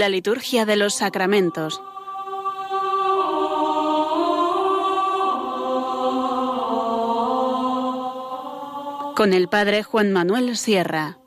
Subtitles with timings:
[0.00, 1.78] La liturgia de los sacramentos.
[9.14, 11.18] Con el Padre Juan Manuel Sierra.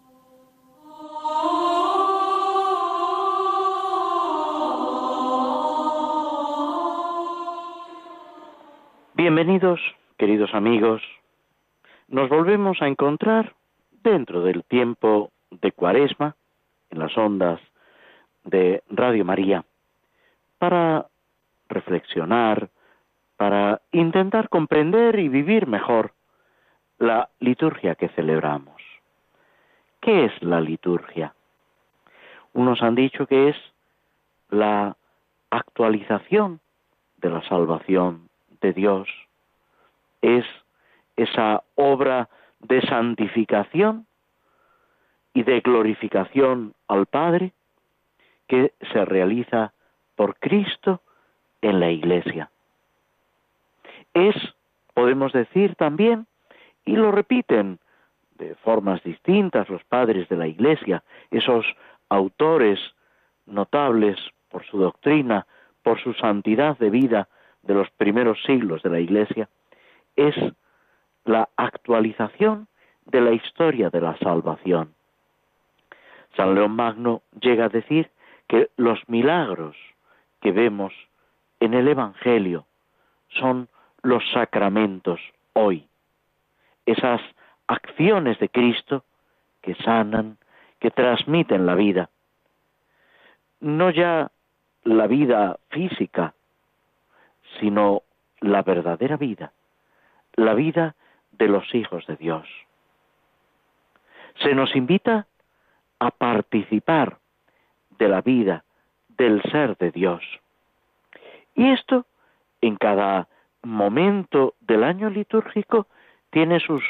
[9.13, 9.79] Bienvenidos,
[10.17, 11.03] queridos amigos.
[12.07, 13.53] Nos volvemos a encontrar
[14.01, 16.35] dentro del tiempo de Cuaresma,
[16.89, 17.61] en las ondas
[18.43, 19.63] de Radio María,
[20.57, 21.07] para
[21.69, 22.69] reflexionar,
[23.37, 26.13] para intentar comprender y vivir mejor
[26.99, 28.81] la liturgia que celebramos.
[29.99, 31.33] ¿Qué es la liturgia?
[32.53, 33.55] Unos han dicho que es
[34.49, 34.95] la
[35.49, 36.59] actualización
[37.17, 38.29] de la salvación
[38.61, 39.07] de Dios,
[40.21, 40.45] es
[41.15, 42.29] esa obra
[42.59, 44.07] de santificación
[45.33, 47.53] y de glorificación al Padre
[48.53, 49.73] que se realiza
[50.15, 51.01] por Cristo
[51.63, 52.51] en la Iglesia.
[54.13, 54.35] Es,
[54.93, 56.27] podemos decir también,
[56.85, 57.79] y lo repiten
[58.37, 61.01] de formas distintas los padres de la Iglesia,
[61.31, 61.65] esos
[62.09, 62.79] autores
[63.47, 65.47] notables por su doctrina,
[65.81, 67.29] por su santidad de vida
[67.63, 69.49] de los primeros siglos de la Iglesia,
[70.15, 70.35] es
[71.25, 72.67] la actualización
[73.07, 74.93] de la historia de la salvación.
[76.37, 78.11] San León Magno llega a decir
[78.47, 79.75] que los milagros
[80.41, 80.93] que vemos
[81.59, 82.65] en el Evangelio
[83.29, 83.69] son
[84.01, 85.19] los sacramentos
[85.53, 85.87] hoy,
[86.85, 87.21] esas
[87.67, 89.05] acciones de Cristo
[89.61, 90.37] que sanan,
[90.79, 92.09] que transmiten la vida.
[93.61, 94.29] No ya
[94.83, 96.33] la vida física,
[97.59, 98.03] sino
[98.41, 99.53] la verdadera vida,
[100.35, 100.95] la vida
[101.31, 102.45] de los hijos de Dios.
[104.41, 105.27] Se nos invita
[105.99, 107.19] a participar
[108.03, 108.65] de la vida,
[109.17, 110.21] del ser de Dios.
[111.55, 112.05] Y esto,
[112.59, 113.29] en cada
[113.61, 115.87] momento del año litúrgico,
[116.29, 116.83] tiene sus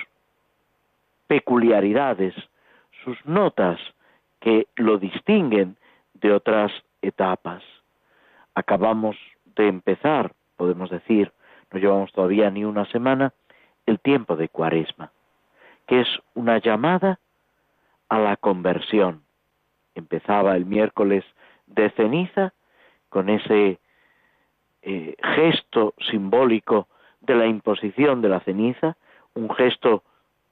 [1.28, 2.34] peculiaridades,
[3.04, 3.80] sus notas
[4.40, 5.78] que lo distinguen
[6.16, 6.72] de otras
[7.04, 7.62] etapas.
[8.56, 9.16] Acabamos
[9.56, 11.32] de empezar, podemos decir,
[11.72, 13.34] no llevamos todavía ni una semana,
[13.86, 15.12] el tiempo de Cuaresma,
[15.86, 17.20] que es una llamada
[18.10, 19.23] a la conversión.
[19.96, 21.24] Empezaba el miércoles
[21.68, 22.54] de ceniza
[23.10, 23.80] con ese
[24.82, 26.88] eh, gesto simbólico
[27.22, 28.98] de la imposición de la ceniza,
[29.34, 30.04] un gesto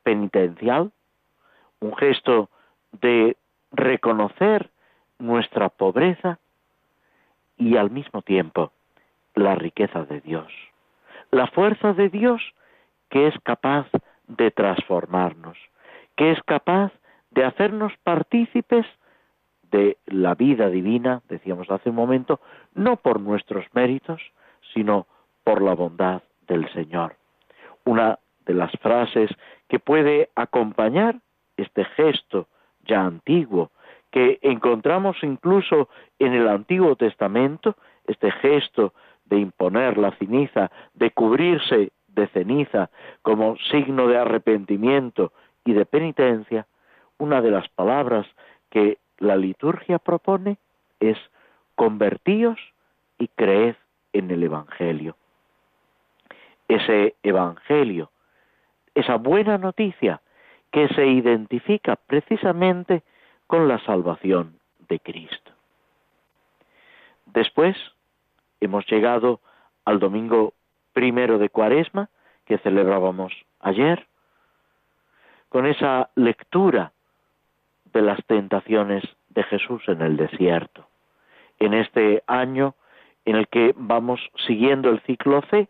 [0.03, 0.91] penitencial,
[1.79, 2.49] un gesto
[2.91, 3.35] de
[3.71, 4.69] reconocer
[5.19, 6.39] nuestra pobreza
[7.57, 8.71] y al mismo tiempo
[9.35, 10.51] la riqueza de Dios,
[11.31, 12.41] la fuerza de Dios
[13.09, 13.87] que es capaz
[14.27, 15.57] de transformarnos,
[16.15, 16.91] que es capaz
[17.31, 18.85] de hacernos partícipes
[19.71, 22.39] de la vida divina, decíamos hace un momento,
[22.75, 24.21] no por nuestros méritos,
[24.73, 25.07] sino
[25.43, 27.15] por la bondad del Señor.
[27.85, 29.29] Una de las frases
[29.67, 31.15] que puede acompañar
[31.57, 32.47] este gesto
[32.85, 33.71] ya antiguo,
[34.11, 35.89] que encontramos incluso
[36.19, 38.93] en el Antiguo Testamento, este gesto
[39.25, 42.89] de imponer la ceniza, de cubrirse de ceniza
[43.21, 45.31] como signo de arrepentimiento
[45.63, 46.67] y de penitencia,
[47.17, 48.27] una de las palabras
[48.69, 50.57] que la liturgia propone
[50.99, 51.17] es
[51.75, 52.59] convertíos
[53.19, 53.75] y creed
[54.13, 55.15] en el Evangelio.
[56.67, 58.11] Ese Evangelio,
[58.95, 60.21] esa buena noticia
[60.71, 63.03] que se identifica precisamente
[63.45, 64.59] con la salvación
[64.89, 65.51] de Cristo.
[67.27, 67.77] Después
[68.59, 69.39] hemos llegado
[69.85, 70.53] al domingo
[70.93, 72.09] primero de Cuaresma,
[72.45, 74.07] que celebrábamos ayer,
[75.49, 76.91] con esa lectura
[77.93, 80.87] de las tentaciones de Jesús en el desierto.
[81.59, 82.75] En este año
[83.25, 85.67] en el que vamos siguiendo el ciclo C,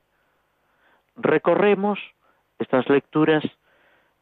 [1.15, 1.99] recorremos
[2.59, 3.43] estas lecturas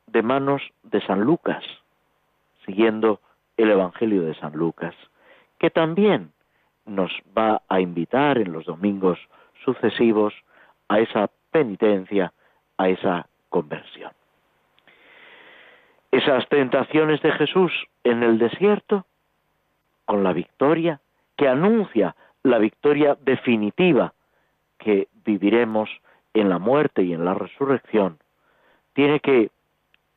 [0.08, 1.64] de manos de San Lucas,
[2.66, 3.20] siguiendo
[3.58, 4.96] el Evangelio de San Lucas,
[5.60, 6.32] que también
[6.86, 9.20] nos va a invitar en los domingos
[9.64, 10.34] sucesivos
[10.88, 12.34] a esa penitencia,
[12.78, 14.12] a esa conversión.
[16.12, 17.72] Esas tentaciones de Jesús
[18.04, 19.06] en el desierto,
[20.06, 21.00] con la victoria,
[21.38, 24.14] que anuncia la victoria definitiva
[24.78, 25.90] que viviremos
[26.34, 28.18] en la muerte y en la resurrección,
[28.94, 29.52] tiene que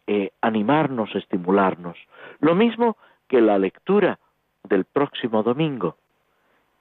[0.07, 1.97] eh, animarnos, estimularnos.
[2.41, 2.97] Lo mismo
[3.29, 4.19] que la lectura
[4.65, 5.97] del próximo domingo,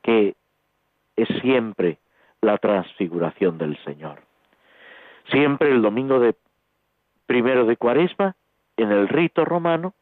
[0.02, 0.36] que
[1.16, 2.00] es siempre
[2.42, 4.22] la transfiguración del Señor.
[5.30, 6.36] Siempre el domingo de
[7.26, 8.36] primero de Cuaresma,
[8.82, 9.94] en el rito romano,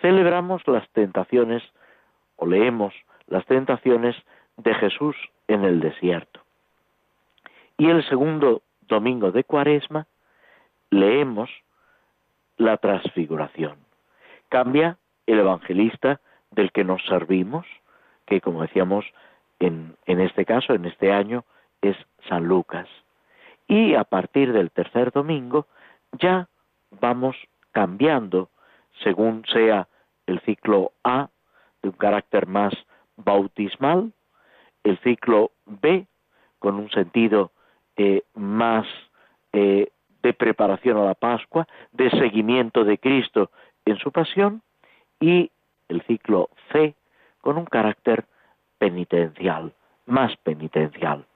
[0.00, 1.62] celebramos las tentaciones
[2.36, 2.94] o leemos
[3.26, 4.16] las tentaciones
[4.56, 5.16] de Jesús
[5.48, 6.40] en el desierto.
[7.78, 10.06] Y el segundo domingo de Cuaresma
[10.90, 11.50] leemos
[12.56, 13.78] la transfiguración.
[14.48, 17.66] Cambia el evangelista del que nos servimos,
[18.26, 19.04] que como decíamos
[19.58, 21.44] en, en este caso, en este año,
[21.82, 21.96] es
[22.28, 22.88] San Lucas.
[23.66, 25.66] Y a partir del tercer domingo
[26.12, 26.48] ya
[27.00, 27.36] vamos
[27.74, 28.48] cambiando
[29.02, 29.88] según sea
[30.26, 31.28] el ciclo A,
[31.82, 32.72] de un carácter más
[33.16, 34.12] bautismal,
[34.84, 36.06] el ciclo B,
[36.58, 37.50] con un sentido
[37.96, 38.86] eh, más
[39.52, 39.88] eh,
[40.22, 43.50] de preparación a la Pascua, de seguimiento de Cristo
[43.84, 44.62] en su pasión,
[45.20, 45.50] y
[45.88, 46.94] el ciclo C,
[47.40, 48.24] con un carácter
[48.78, 49.74] penitencial,
[50.06, 51.26] más penitencial.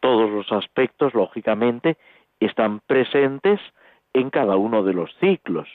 [0.00, 1.96] Todos los aspectos, lógicamente,
[2.40, 3.60] están presentes
[4.14, 5.68] en cada uno de los ciclos.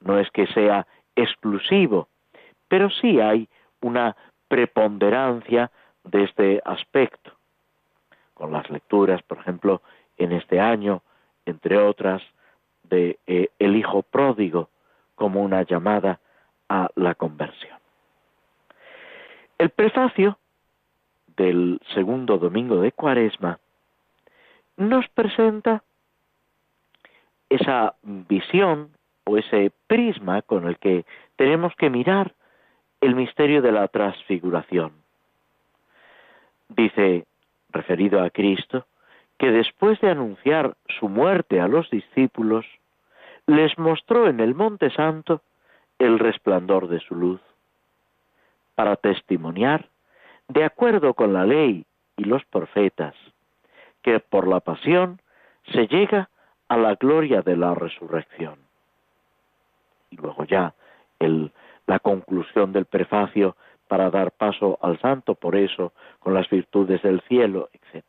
[0.00, 2.08] No es que sea exclusivo,
[2.68, 3.48] pero sí hay
[3.82, 4.16] una
[4.48, 5.70] preponderancia
[6.04, 7.32] de este aspecto.
[8.32, 9.82] Con las lecturas, por ejemplo,
[10.16, 11.02] en este año,
[11.44, 12.22] entre otras,
[12.84, 14.70] de eh, El Hijo Pródigo
[15.14, 16.20] como una llamada
[16.68, 17.78] a la conversión.
[19.58, 20.38] El prefacio
[21.36, 23.58] del segundo domingo de Cuaresma
[24.76, 25.82] nos presenta
[27.50, 28.90] esa visión
[29.24, 31.04] o ese prisma con el que
[31.36, 32.32] tenemos que mirar
[33.00, 34.92] el misterio de la transfiguración.
[36.68, 37.26] Dice,
[37.70, 38.86] referido a Cristo,
[39.38, 42.66] que después de anunciar su muerte a los discípulos,
[43.46, 45.42] les mostró en el Monte Santo
[45.98, 47.40] el resplandor de su luz,
[48.74, 49.88] para testimoniar,
[50.48, 51.84] de acuerdo con la ley
[52.16, 53.14] y los profetas,
[54.02, 55.20] que por la pasión
[55.72, 56.28] se llega
[56.70, 58.54] a la gloria de la resurrección.
[60.10, 60.72] Y luego ya
[61.18, 61.50] el,
[61.88, 63.56] la conclusión del prefacio
[63.88, 68.04] para dar paso al santo, por eso, con las virtudes del cielo, etc.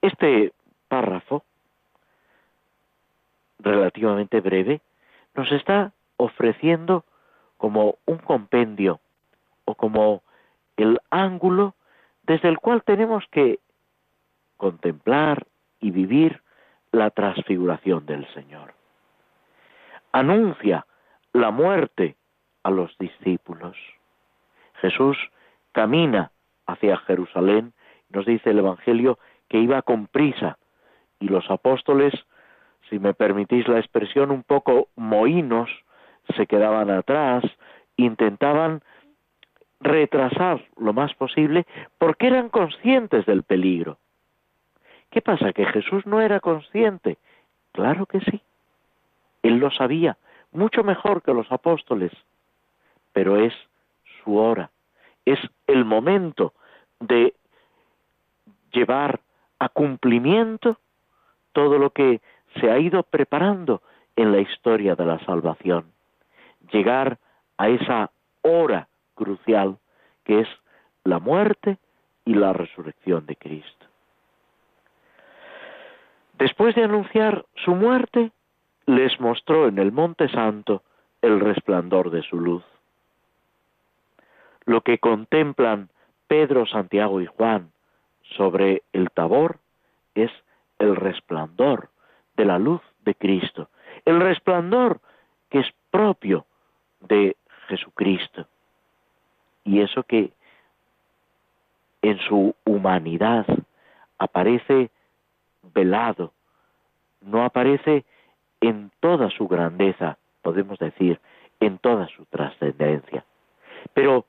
[0.00, 0.52] Este
[0.86, 1.42] párrafo,
[3.58, 4.80] relativamente breve,
[5.34, 7.04] nos está ofreciendo
[7.56, 9.00] como un compendio
[9.64, 10.22] o como
[10.76, 11.74] el ángulo
[12.22, 13.58] desde el cual tenemos que
[14.56, 15.48] contemplar
[15.80, 16.40] y vivir
[16.92, 18.74] la transfiguración del Señor.
[20.12, 20.86] Anuncia
[21.32, 22.16] la muerte
[22.62, 23.76] a los discípulos.
[24.80, 25.16] Jesús
[25.72, 26.32] camina
[26.66, 27.72] hacia Jerusalén,
[28.08, 30.58] nos dice el Evangelio que iba con prisa,
[31.20, 32.14] y los apóstoles,
[32.88, 35.70] si me permitís la expresión, un poco mohinos,
[36.36, 37.44] se quedaban atrás,
[37.96, 38.82] intentaban
[39.80, 41.66] retrasar lo más posible
[41.98, 43.98] porque eran conscientes del peligro.
[45.10, 45.52] ¿Qué pasa?
[45.52, 47.18] ¿Que Jesús no era consciente?
[47.72, 48.40] Claro que sí.
[49.42, 50.16] Él lo sabía,
[50.52, 52.12] mucho mejor que los apóstoles,
[53.12, 53.52] pero es
[54.22, 54.70] su hora,
[55.24, 56.52] es el momento
[57.00, 57.34] de
[58.72, 59.20] llevar
[59.58, 60.78] a cumplimiento
[61.52, 62.20] todo lo que
[62.60, 63.82] se ha ido preparando
[64.16, 65.86] en la historia de la salvación,
[66.72, 67.18] llegar
[67.56, 68.10] a esa
[68.42, 69.78] hora crucial
[70.24, 70.48] que es
[71.04, 71.78] la muerte
[72.24, 73.89] y la resurrección de Cristo.
[76.40, 78.32] Después de anunciar su muerte,
[78.86, 80.82] les mostró en el Monte Santo
[81.20, 82.64] el resplandor de su luz.
[84.64, 85.90] Lo que contemplan
[86.28, 87.72] Pedro, Santiago y Juan
[88.36, 89.58] sobre el tabor
[90.14, 90.30] es
[90.78, 91.90] el resplandor
[92.38, 93.68] de la luz de Cristo,
[94.06, 95.00] el resplandor
[95.50, 96.46] que es propio
[97.00, 97.36] de
[97.68, 98.46] Jesucristo.
[99.64, 100.32] Y eso que
[102.00, 103.44] en su humanidad
[104.18, 104.90] aparece
[105.74, 106.32] velado,
[107.20, 108.04] no aparece
[108.60, 111.20] en toda su grandeza, podemos decir,
[111.60, 113.24] en toda su trascendencia.
[113.94, 114.24] Pero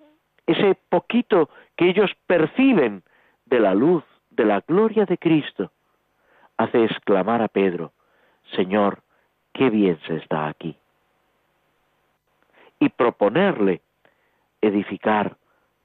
[0.46, 3.04] ese poquito que ellos perciben
[3.46, 5.72] de la luz, de la gloria de Cristo,
[6.58, 7.92] hace exclamar a Pedro,
[8.56, 9.02] Señor,
[9.54, 10.78] qué bien se está aquí.
[12.80, 13.82] Y proponerle
[14.62, 15.38] edificar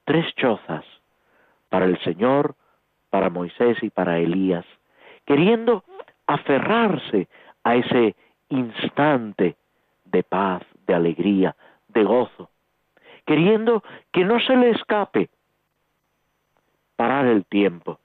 [0.05, 0.85] tres chozas
[1.69, 2.55] para el Señor,
[3.09, 4.65] para Moisés y para Elías,
[5.27, 5.83] queriendo
[6.25, 7.27] aferrarse
[7.63, 8.15] a ese
[8.49, 9.57] instante
[10.05, 11.55] de paz, de alegría,
[11.89, 12.49] de gozo,
[13.25, 15.29] queriendo que no se le escape
[16.95, 17.99] parar el tiempo.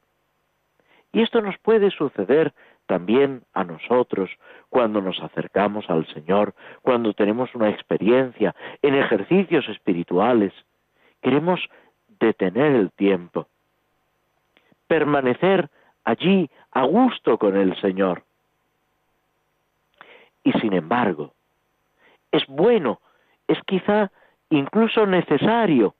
[1.13, 2.53] Y esto nos puede suceder
[2.87, 4.29] también a nosotros
[4.69, 10.53] cuando nos acercamos al Señor, cuando tenemos una experiencia en ejercicios espirituales.
[11.21, 11.61] Queremos
[12.19, 13.47] detener el tiempo,
[14.89, 15.71] permanecer
[16.05, 18.25] allí a gusto con el Señor.
[20.45, 21.33] Y sin embargo,
[22.31, 23.01] es bueno,
[23.47, 24.11] es quizá
[24.51, 25.95] incluso necesario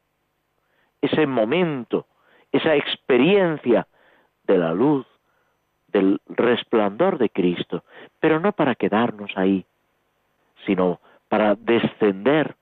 [1.01, 2.07] ese momento,
[2.51, 3.87] esa experiencia
[4.45, 5.07] de la luz,
[5.89, 7.85] del resplandor de Cristo,
[8.19, 9.65] pero no para quedarnos ahí,
[10.65, 12.57] sino para descender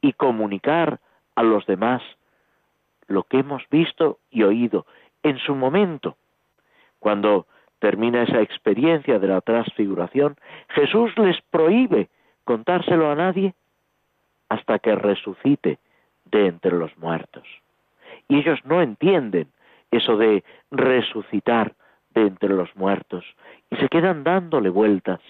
[0.00, 1.00] y comunicar
[1.34, 2.02] a los demás
[3.06, 4.86] lo que hemos visto y oído
[5.22, 6.16] en su momento.
[6.98, 7.46] Cuando
[7.78, 10.36] termina esa experiencia de la transfiguración,
[10.70, 12.08] Jesús les prohíbe
[12.44, 13.54] contárselo a nadie
[14.48, 15.78] hasta que resucite
[16.24, 17.46] de entre los muertos.
[18.28, 19.48] Y ellos no entienden
[19.90, 21.74] eso de resucitar
[22.14, 23.24] de entre los muertos
[23.70, 25.20] y se quedan dándole vueltas.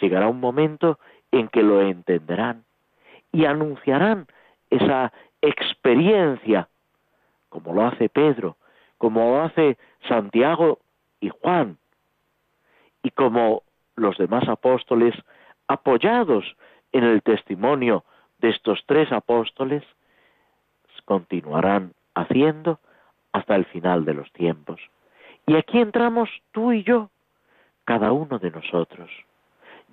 [0.00, 0.98] Llegará un momento
[1.32, 2.64] en que lo entenderán
[3.32, 4.26] y anunciarán
[4.70, 5.12] esa
[5.42, 6.68] experiencia,
[7.48, 8.56] como lo hace Pedro,
[8.96, 9.76] como lo hace
[10.06, 10.78] Santiago
[11.20, 11.78] y Juan,
[13.02, 13.62] y como
[13.96, 15.14] los demás apóstoles,
[15.66, 16.44] apoyados
[16.92, 18.04] en el testimonio
[18.38, 19.82] de estos tres apóstoles,
[21.08, 22.80] continuarán haciendo
[23.32, 24.78] hasta el final de los tiempos.
[25.46, 27.10] Y aquí entramos tú y yo,
[27.86, 29.10] cada uno de nosotros,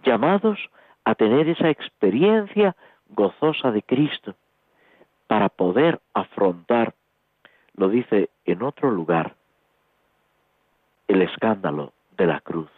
[0.03, 0.59] llamados
[1.05, 2.75] a tener esa experiencia
[3.07, 4.35] gozosa de Cristo
[5.27, 6.93] para poder afrontar,
[7.75, 9.35] lo dice en otro lugar,
[11.07, 12.69] el escándalo de la cruz.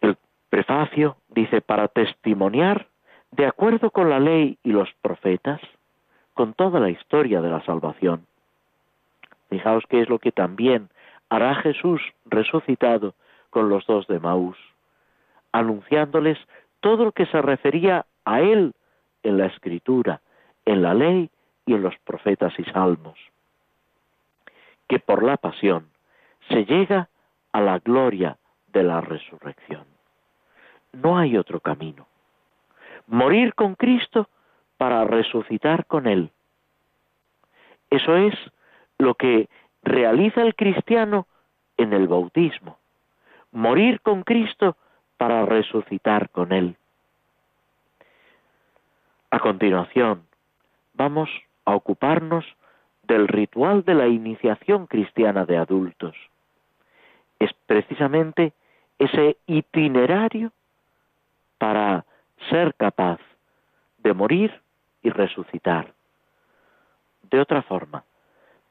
[0.00, 0.16] El
[0.50, 2.86] prefacio dice, para testimoniar,
[3.30, 5.60] de acuerdo con la ley y los profetas,
[6.34, 8.26] con toda la historia de la salvación.
[9.48, 10.88] Fijaos qué es lo que también
[11.28, 13.14] hará Jesús resucitado
[13.50, 14.56] con los dos de Maús,
[15.52, 16.38] anunciándoles
[16.80, 18.72] todo lo que se refería a él
[19.22, 20.20] en la escritura,
[20.64, 21.30] en la ley
[21.66, 23.18] y en los profetas y salmos
[24.92, 25.88] que por la pasión
[26.50, 27.08] se llega
[27.50, 28.36] a la gloria
[28.74, 29.86] de la resurrección.
[30.92, 32.06] No hay otro camino.
[33.06, 34.28] Morir con Cristo
[34.76, 36.30] para resucitar con Él.
[37.88, 38.34] Eso es
[38.98, 39.48] lo que
[39.82, 41.26] realiza el cristiano
[41.78, 42.76] en el bautismo.
[43.50, 44.76] Morir con Cristo
[45.16, 46.76] para resucitar con Él.
[49.30, 50.26] A continuación,
[50.92, 51.30] vamos
[51.64, 52.44] a ocuparnos
[53.12, 56.16] del ritual de la iniciación cristiana de adultos.
[57.38, 58.54] Es precisamente
[58.98, 60.50] ese itinerario
[61.58, 62.06] para
[62.48, 63.20] ser capaz
[63.98, 64.62] de morir
[65.02, 65.92] y resucitar.
[67.30, 68.02] De otra forma,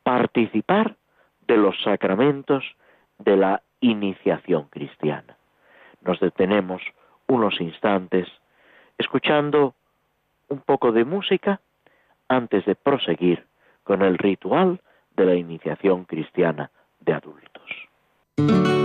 [0.01, 0.95] participar
[1.45, 2.63] de los sacramentos
[3.19, 5.38] de la iniciación cristiana.
[6.01, 6.81] Nos detenemos
[7.27, 8.27] unos instantes
[8.98, 9.75] escuchando
[10.48, 11.62] un poco de música
[12.27, 13.50] antes de proseguir
[13.91, 14.79] con el ritual
[15.17, 16.71] de la iniciación cristiana
[17.01, 18.80] de adultos.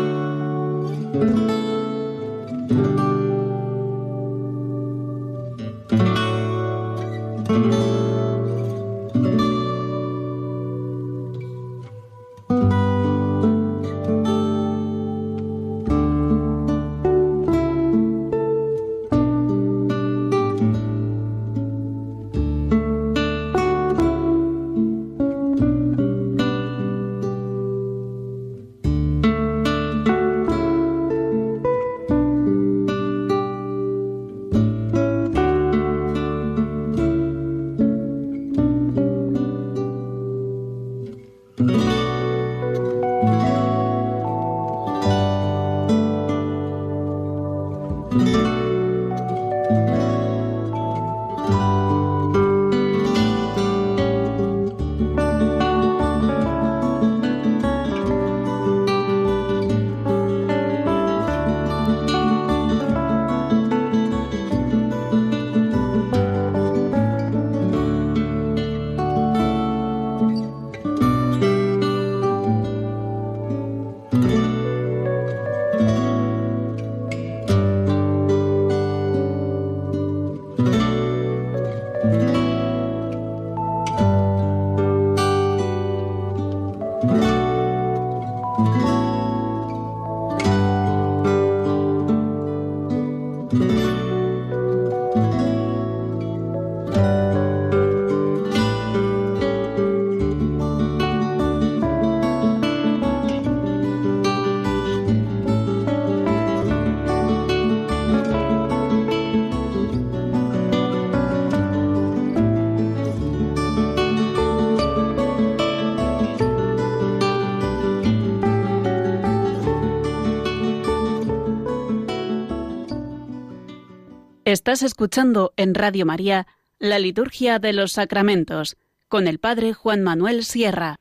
[124.56, 126.46] Estás escuchando en Radio María
[126.78, 130.96] La liturgia de los sacramentos con el Padre Juan Manuel Sierra.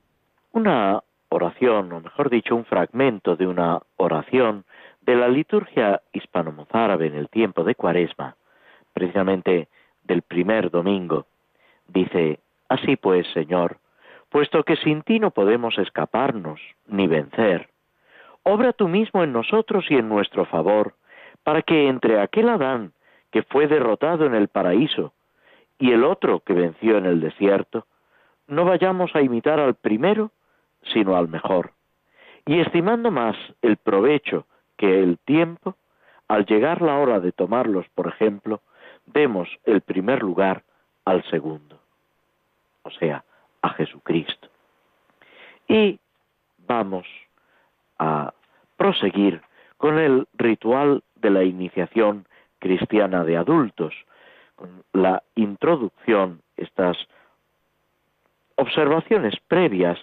[0.52, 4.66] Una oración, o mejor dicho, un fragmento de una oración
[5.04, 8.36] de la liturgia hispano-mozárabe en el tiempo de Cuaresma,
[8.92, 9.70] precisamente
[10.04, 11.26] del primer domingo,
[11.88, 13.78] dice, Así pues, Señor,
[14.28, 17.70] puesto que sin ti no podemos escaparnos ni vencer,
[18.44, 20.96] obra tú mismo en nosotros y en nuestro favor,
[21.44, 22.92] para que entre aquel Adán
[23.36, 25.12] que fue derrotado en el paraíso
[25.78, 27.86] y el otro que venció en el desierto,
[28.48, 30.32] no vayamos a imitar al primero,
[30.94, 31.74] sino al mejor.
[32.46, 34.46] Y estimando más el provecho
[34.78, 35.76] que el tiempo,
[36.30, 38.62] al llegar la hora de tomarlos, por ejemplo,
[39.06, 40.64] demos el primer lugar
[41.04, 41.78] al segundo,
[42.84, 43.26] o sea,
[43.62, 44.48] a Jesucristo.
[45.68, 46.00] Y
[46.66, 47.06] vamos
[48.00, 48.34] a
[48.78, 49.42] proseguir
[49.76, 52.26] con el ritual de la iniciación
[52.66, 53.94] cristiana de adultos,
[54.56, 56.98] con la introducción, estas
[58.56, 60.00] observaciones previas,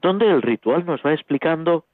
[0.00, 1.84] donde el ritual nos va explicando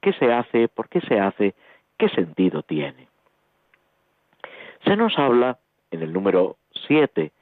[0.00, 1.54] qué se hace, por qué se hace,
[1.98, 3.08] qué sentido tiene.
[4.86, 5.58] Se nos habla
[5.90, 6.56] en el número
[6.86, 7.32] 7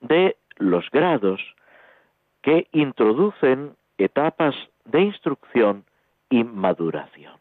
[0.00, 1.42] de los grados
[2.40, 4.54] que introducen etapas
[4.86, 5.84] de instrucción
[6.30, 7.34] y maduración.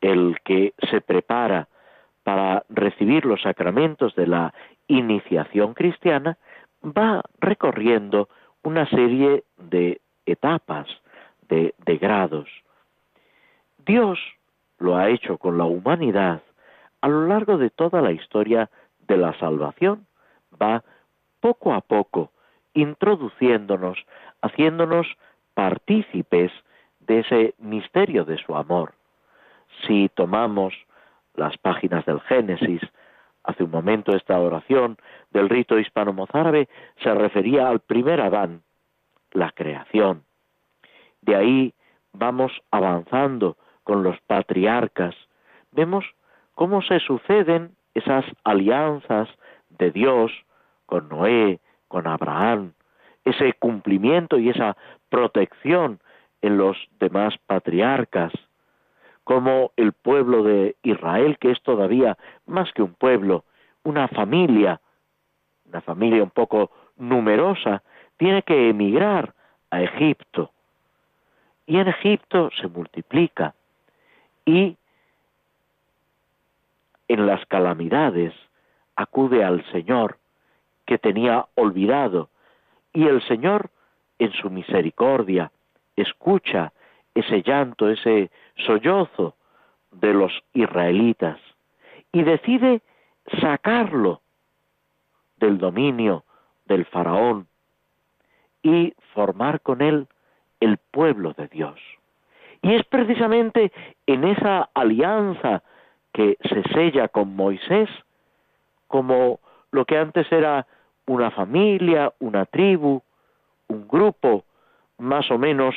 [0.00, 1.68] El que se prepara
[2.22, 4.54] para recibir los sacramentos de la
[4.88, 6.36] iniciación cristiana
[6.84, 8.28] va recorriendo
[8.62, 10.86] una serie de etapas,
[11.48, 12.48] de, grados.
[13.84, 14.18] Dios
[14.78, 16.42] lo ha hecho con la humanidad
[17.00, 18.70] a lo largo de toda la historia
[19.08, 20.06] de la salvación.
[20.60, 20.84] Va
[21.40, 22.30] poco a poco
[22.74, 23.98] introduciéndonos,
[24.42, 25.06] haciéndonos
[25.54, 26.52] partícipes
[27.00, 28.92] de ese misterio de su amor.
[29.86, 30.74] Si tomamos
[31.40, 32.82] las páginas del Génesis,
[33.44, 34.98] hace un momento esta oración
[35.30, 36.68] del rito hispano-mozárabe
[37.02, 38.62] se refería al primer Adán,
[39.32, 40.22] la creación.
[41.22, 41.74] De ahí
[42.12, 45.14] vamos avanzando con los patriarcas.
[45.72, 46.04] Vemos
[46.54, 49.28] cómo se suceden esas alianzas
[49.70, 50.30] de Dios
[50.84, 52.74] con Noé, con Abraham,
[53.24, 54.76] ese cumplimiento y esa
[55.08, 56.00] protección
[56.42, 58.32] en los demás patriarcas,
[59.30, 63.44] como el pueblo de Israel, que es todavía más que un pueblo,
[63.84, 64.80] una familia,
[65.66, 67.84] una familia un poco numerosa,
[68.16, 69.32] tiene que emigrar
[69.70, 70.50] a Egipto.
[71.64, 73.54] Y en Egipto se multiplica.
[74.44, 74.76] Y
[77.06, 78.34] en las calamidades
[78.96, 80.18] acude al Señor
[80.86, 82.30] que tenía olvidado.
[82.92, 83.70] Y el Señor,
[84.18, 85.52] en su misericordia,
[85.94, 86.72] escucha
[87.14, 88.30] ese llanto, ese
[88.66, 89.34] sollozo
[89.90, 91.38] de los israelitas
[92.12, 92.82] y decide
[93.40, 94.20] sacarlo
[95.36, 96.24] del dominio
[96.66, 97.46] del faraón
[98.62, 100.06] y formar con él
[100.60, 101.78] el pueblo de Dios.
[102.62, 103.72] Y es precisamente
[104.06, 105.62] en esa alianza
[106.12, 107.88] que se sella con Moisés
[108.86, 110.66] como lo que antes era
[111.06, 113.02] una familia, una tribu,
[113.68, 114.44] un grupo
[114.98, 115.74] más o menos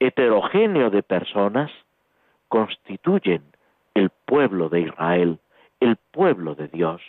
[0.00, 1.70] heterogéneo de personas,
[2.48, 3.42] constituyen
[3.94, 5.38] el pueblo de Israel,
[5.80, 7.02] el pueblo de Dios.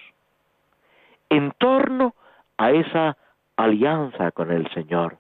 [1.30, 2.16] En torno
[2.58, 3.18] a esa
[3.56, 5.18] alianza con el Señor,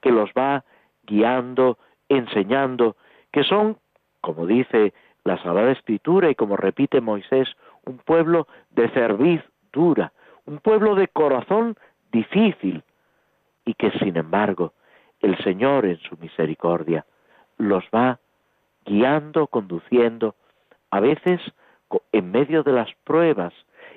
[0.00, 0.64] que los va
[1.06, 2.96] guiando, enseñando,
[3.32, 3.78] que son,
[4.20, 4.92] como dice
[5.24, 7.48] la Sagrada Escritura y como repite Moisés,
[7.86, 9.42] un pueblo de cerviz
[9.72, 10.12] dura,
[10.46, 11.76] un pueblo de corazón
[12.12, 12.82] difícil,
[13.64, 14.74] y que sin embargo
[15.24, 17.06] el Señor en su misericordia
[17.56, 18.18] los va
[18.84, 20.34] guiando, conduciendo,
[20.90, 21.40] a veces
[22.12, 23.54] en medio de las pruebas,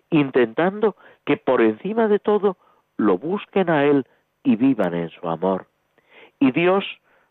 [0.10, 2.56] intentando que por encima de todo
[2.96, 4.06] lo busquen a Él
[4.44, 5.68] y vivan en su amor.
[6.40, 6.86] Y Dios,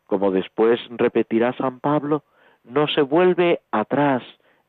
[0.07, 2.23] como después repetirá San Pablo,
[2.65, 4.23] no se vuelve atrás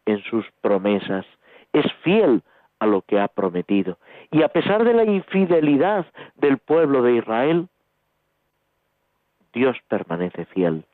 [0.05, 1.25] en sus promesas,
[1.73, 2.43] es fiel
[2.79, 3.97] a lo que ha prometido.
[4.31, 7.67] Y a pesar de la infidelidad del pueblo de Israel,
[9.57, 10.85] Dios permanece fiel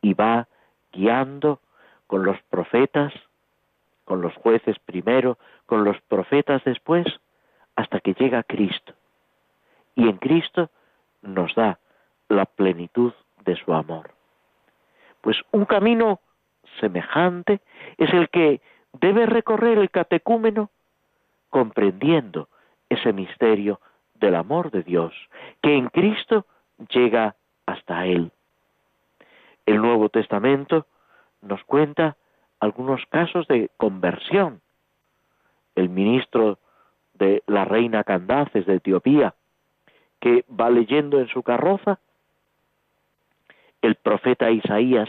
[0.00, 0.46] y va
[0.92, 1.58] guiando
[2.06, 3.12] con los profetas,
[4.04, 7.04] con los jueces primero, con los profetas después,
[7.74, 8.92] hasta que llega Cristo.
[9.96, 10.70] Y en Cristo
[11.22, 11.80] nos da
[12.28, 13.12] la plenitud
[13.44, 14.12] de su amor.
[15.20, 16.20] Pues un camino
[16.78, 17.60] semejante
[17.98, 18.60] es el que
[18.92, 20.70] debe recorrer el catecúmeno
[21.50, 22.48] comprendiendo
[22.88, 23.80] ese misterio
[24.14, 25.12] del amor de Dios,
[25.60, 26.46] que en Cristo
[26.90, 27.34] llega
[27.84, 28.30] hasta Él.
[29.66, 30.86] El Nuevo Testamento
[31.42, 32.16] nos cuenta
[32.60, 34.60] algunos casos de conversión.
[35.74, 36.58] El ministro
[37.14, 39.34] de la reina Candaces de Etiopía,
[40.20, 41.98] que va leyendo en su carroza
[43.82, 45.08] el profeta Isaías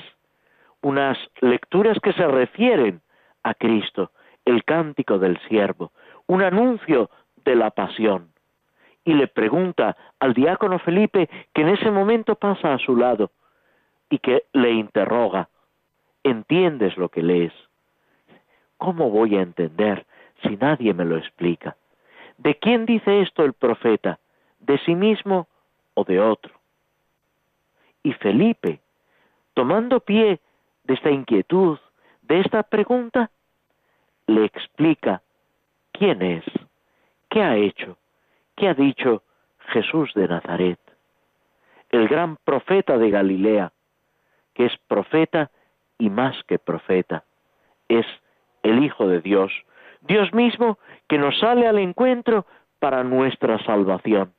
[0.81, 3.01] unas lecturas que se refieren
[3.43, 4.11] a Cristo,
[4.43, 5.91] el cántico del siervo,
[6.27, 7.09] un anuncio
[7.45, 8.34] de la pasión.
[9.05, 13.31] Y le pregunta al diácono Felipe, que en ese momento pasa a su lado,
[14.09, 15.49] y que le interroga,
[16.23, 17.53] ¿entiendes lo que lees?
[18.77, 20.05] ¿Cómo voy a entender
[20.43, 21.77] si nadie me lo explica?
[22.37, 24.19] ¿De quién dice esto el profeta?
[24.59, 25.47] ¿De sí mismo
[25.93, 26.53] o de otro?
[28.03, 28.81] Y Felipe,
[29.53, 30.39] tomando pie
[30.83, 31.79] de esta inquietud,
[32.23, 33.31] de esta pregunta,
[34.27, 35.21] le explica
[35.91, 36.43] quién es,
[37.29, 37.97] qué ha hecho,
[38.55, 39.23] qué ha dicho
[39.67, 40.79] Jesús de Nazaret,
[41.89, 43.71] el gran profeta de Galilea,
[44.53, 45.51] que es profeta
[45.97, 47.23] y más que profeta,
[47.87, 48.05] es
[48.63, 49.51] el Hijo de Dios,
[50.01, 52.45] Dios mismo que nos sale al encuentro
[52.79, 54.33] para nuestra salvación.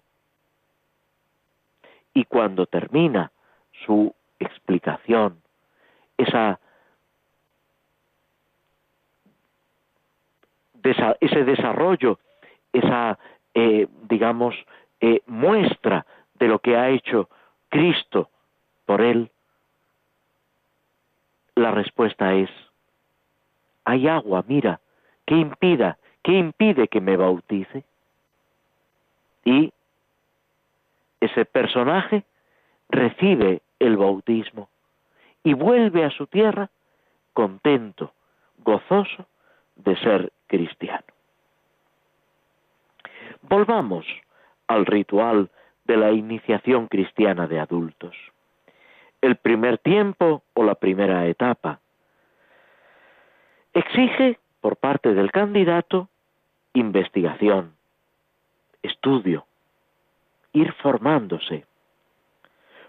[2.14, 3.31] Y cuando termina
[3.85, 5.40] su explicación,
[6.16, 6.59] esa,
[11.20, 12.18] ese desarrollo,
[12.72, 13.18] esa,
[13.59, 14.55] eh, digamos,
[15.01, 17.31] eh, muestra de lo que ha hecho
[17.71, 18.29] Cristo
[18.85, 19.31] por él,
[21.55, 22.51] la respuesta es,
[23.87, 24.79] hay agua, mira,
[25.25, 27.85] ¿qué impida, qué impide que me bautice?
[29.47, 29.73] Y
[31.21, 32.25] ese personaje
[32.90, 34.69] recibe el bautismo
[35.42, 36.69] y vuelve a su tierra
[37.33, 38.12] contento,
[38.59, 39.25] gozoso
[39.77, 41.15] de ser cristiano.
[43.48, 44.04] Volvamos
[44.66, 45.50] al ritual
[45.85, 48.16] de la iniciación cristiana de adultos.
[49.20, 51.78] El primer tiempo o la primera etapa
[53.72, 56.09] exige por parte del candidato
[56.72, 57.74] investigación,
[58.82, 59.46] estudio,
[60.52, 61.66] ir formándose.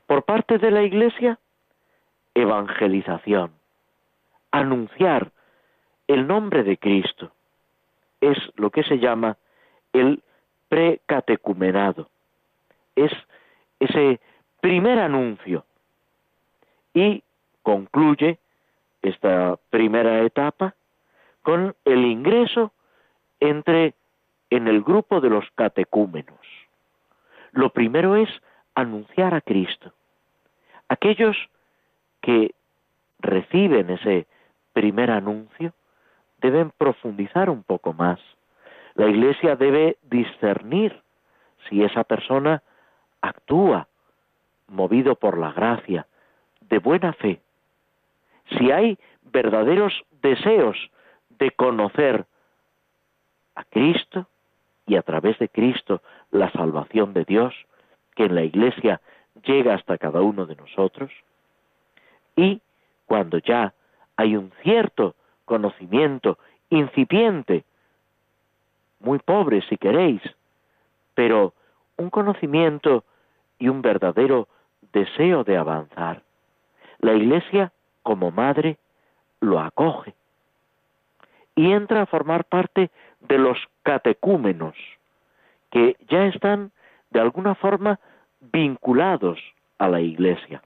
[0.07, 1.39] Por parte de la Iglesia,
[2.33, 3.51] evangelización,
[4.51, 5.31] anunciar
[6.07, 7.31] el nombre de Cristo.
[8.21, 9.37] Es lo que se llama
[9.93, 10.23] el
[10.69, 12.09] precatecumenado.
[12.95, 13.11] Es
[13.79, 14.19] ese
[14.61, 15.65] primer anuncio.
[16.93, 17.23] Y
[17.61, 18.39] concluye
[19.01, 20.75] esta primera etapa
[21.43, 22.71] con el ingreso
[23.39, 23.93] entre
[24.49, 26.39] en el grupo de los catecúmenos.
[27.51, 28.29] Lo primero es
[28.75, 29.93] anunciar a Cristo.
[30.89, 31.35] Aquellos
[32.21, 32.53] que
[33.19, 34.27] reciben ese
[34.73, 35.73] primer anuncio
[36.41, 38.19] deben profundizar un poco más.
[38.97, 41.03] La Iglesia debe discernir
[41.69, 42.63] si esa persona
[43.21, 43.87] actúa
[44.67, 46.07] movido por la gracia,
[46.61, 47.39] de buena fe,
[48.57, 50.75] si hay verdaderos deseos
[51.29, 52.25] de conocer
[53.53, 54.27] a Cristo
[54.87, 57.53] y a través de Cristo la salvación de Dios,
[58.15, 58.99] que en la Iglesia
[59.43, 61.11] llega hasta cada uno de nosotros,
[62.35, 62.61] y
[63.05, 63.75] cuando ya
[64.15, 65.13] hay un cierto
[65.45, 66.39] conocimiento
[66.71, 67.63] incipiente,
[68.99, 70.21] muy pobre si queréis,
[71.13, 71.53] pero
[71.97, 73.03] un conocimiento
[73.59, 74.47] y un verdadero
[74.93, 76.21] deseo de avanzar,
[76.99, 77.71] la Iglesia
[78.03, 78.77] como madre
[79.39, 80.13] lo acoge
[81.55, 84.75] y entra a formar parte de los catecúmenos,
[85.71, 86.71] que ya están
[87.09, 87.99] de alguna forma
[88.39, 89.39] vinculados
[89.79, 90.61] a la Iglesia.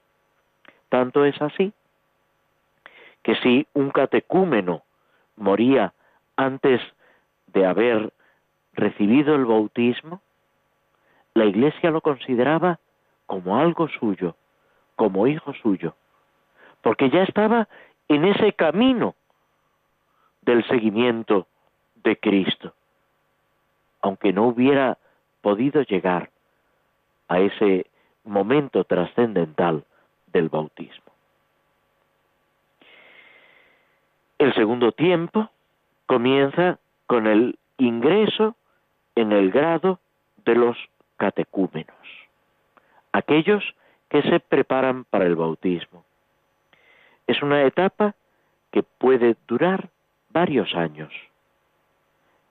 [0.90, 1.72] Tanto es así
[3.22, 4.82] que si un catecúmeno
[5.36, 5.94] moría
[6.36, 6.80] antes
[7.46, 8.12] de haber
[8.74, 10.20] recibido el bautismo,
[11.34, 12.78] la Iglesia lo consideraba
[13.26, 14.36] como algo suyo,
[14.96, 15.94] como hijo suyo,
[16.82, 17.68] porque ya estaba
[18.08, 19.14] en ese camino
[20.42, 21.46] del seguimiento
[21.96, 22.74] de Cristo,
[24.00, 24.98] aunque no hubiera
[25.40, 26.30] podido llegar
[27.28, 27.86] a ese
[28.24, 29.84] momento trascendental
[30.26, 31.12] del bautismo.
[34.38, 35.50] El segundo tiempo
[36.06, 38.56] comienza con el ingreso
[39.14, 39.98] en el grado
[40.44, 40.76] de los
[41.16, 41.96] catecúmenos,
[43.12, 43.64] aquellos
[44.08, 46.04] que se preparan para el bautismo.
[47.26, 48.14] Es una etapa
[48.70, 49.90] que puede durar
[50.30, 51.12] varios años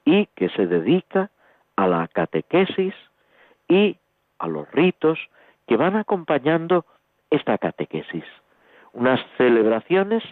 [0.06, 1.30] y que se dedica
[1.76, 2.94] a la catequesis
[3.68, 3.98] y
[4.40, 5.20] a los ritos
[5.68, 6.86] que van acompañando
[7.30, 8.26] esta catequesis.
[8.94, 10.24] Unas celebraciones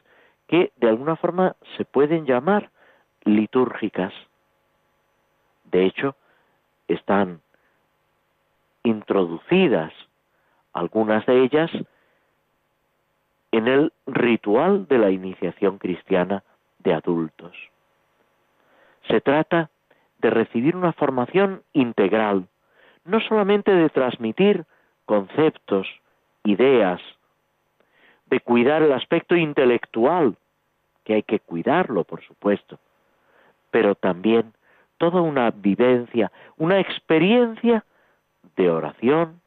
[0.47, 2.71] que de alguna forma se pueden llamar
[3.23, 4.13] litúrgicas.
[5.65, 6.15] De hecho,
[6.93, 7.41] están
[8.83, 9.93] introducidas
[10.73, 11.71] algunas de ellas
[13.51, 16.43] en el ritual de la iniciación cristiana
[16.79, 17.55] de adultos.
[19.07, 19.69] Se trata
[20.19, 22.47] de recibir una formación integral,
[23.05, 24.65] no solamente de transmitir
[25.05, 25.87] conceptos,
[26.43, 27.01] ideas,
[28.27, 30.37] de cuidar el aspecto intelectual,
[31.03, 32.77] que hay que cuidarlo, por supuesto,
[33.71, 34.53] pero también
[34.99, 37.83] toda una vivencia, una experiencia
[38.55, 39.41] de oración,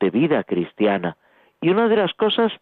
[0.00, 1.16] de vida cristiana.
[1.60, 2.52] Y una de las cosas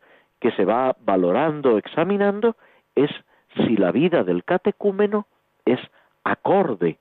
[0.41, 2.57] que se va valorando, examinando,
[2.95, 3.11] es
[3.55, 5.27] si la vida del catecúmeno
[5.65, 5.79] es
[6.25, 6.99] acorde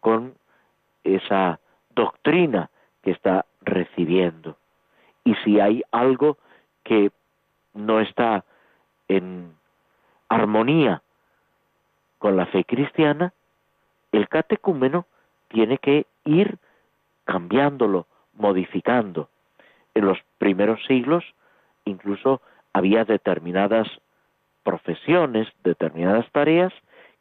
[0.00, 0.34] con
[1.04, 1.60] esa
[1.94, 2.70] doctrina
[3.02, 4.56] que está recibiendo.
[5.24, 6.38] Y si hay algo
[6.82, 7.10] que
[7.74, 8.44] no está
[9.08, 9.52] en
[10.30, 11.02] armonía
[12.18, 13.34] con la fe cristiana,
[14.12, 15.06] el catecúmeno
[15.48, 16.58] tiene que ir
[17.24, 19.28] cambiándolo, modificando.
[19.94, 21.24] En los primeros siglos
[21.84, 22.40] incluso
[22.72, 23.88] había determinadas
[24.62, 26.72] profesiones, determinadas tareas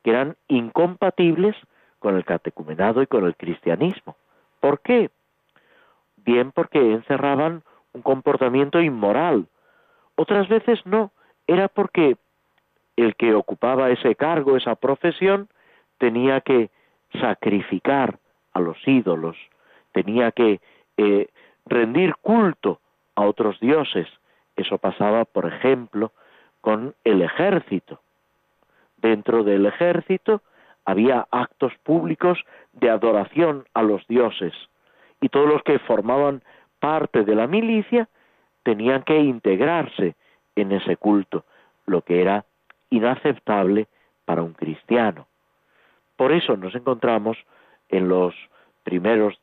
[0.04, 1.56] que eran incompatibles
[2.00, 4.16] con el catecumenado y con el cristianismo.
[4.60, 5.10] ¿Por qué?
[6.18, 9.48] Bien porque encerraban un comportamiento inmoral.
[10.16, 11.12] Otras veces no,
[11.48, 12.18] era porque
[12.96, 15.50] el que ocupaba ese cargo, esa profesión,
[15.98, 16.70] tenía que
[17.14, 18.20] sacrificar
[18.54, 19.38] a los ídolos,
[19.92, 20.60] tenía que
[20.98, 21.28] eh,
[21.66, 22.80] rendir culto
[23.16, 24.08] a otros dioses.
[24.56, 26.12] Eso pasaba, por ejemplo,
[26.62, 28.02] con el ejército.
[28.98, 30.42] Dentro del ejército
[30.86, 32.40] había actos públicos
[32.74, 34.54] de adoración a los dioses
[35.22, 36.42] y todos los que formaban
[36.80, 38.08] parte de la milicia
[38.64, 40.16] tenían que integrarse
[40.56, 41.46] en ese culto,
[41.86, 42.46] lo que era
[42.90, 43.88] inaceptable
[44.26, 45.29] para un cristiano.
[46.20, 47.38] Por eso nos encontramos
[47.88, 48.36] en los
[48.84, 49.40] primeros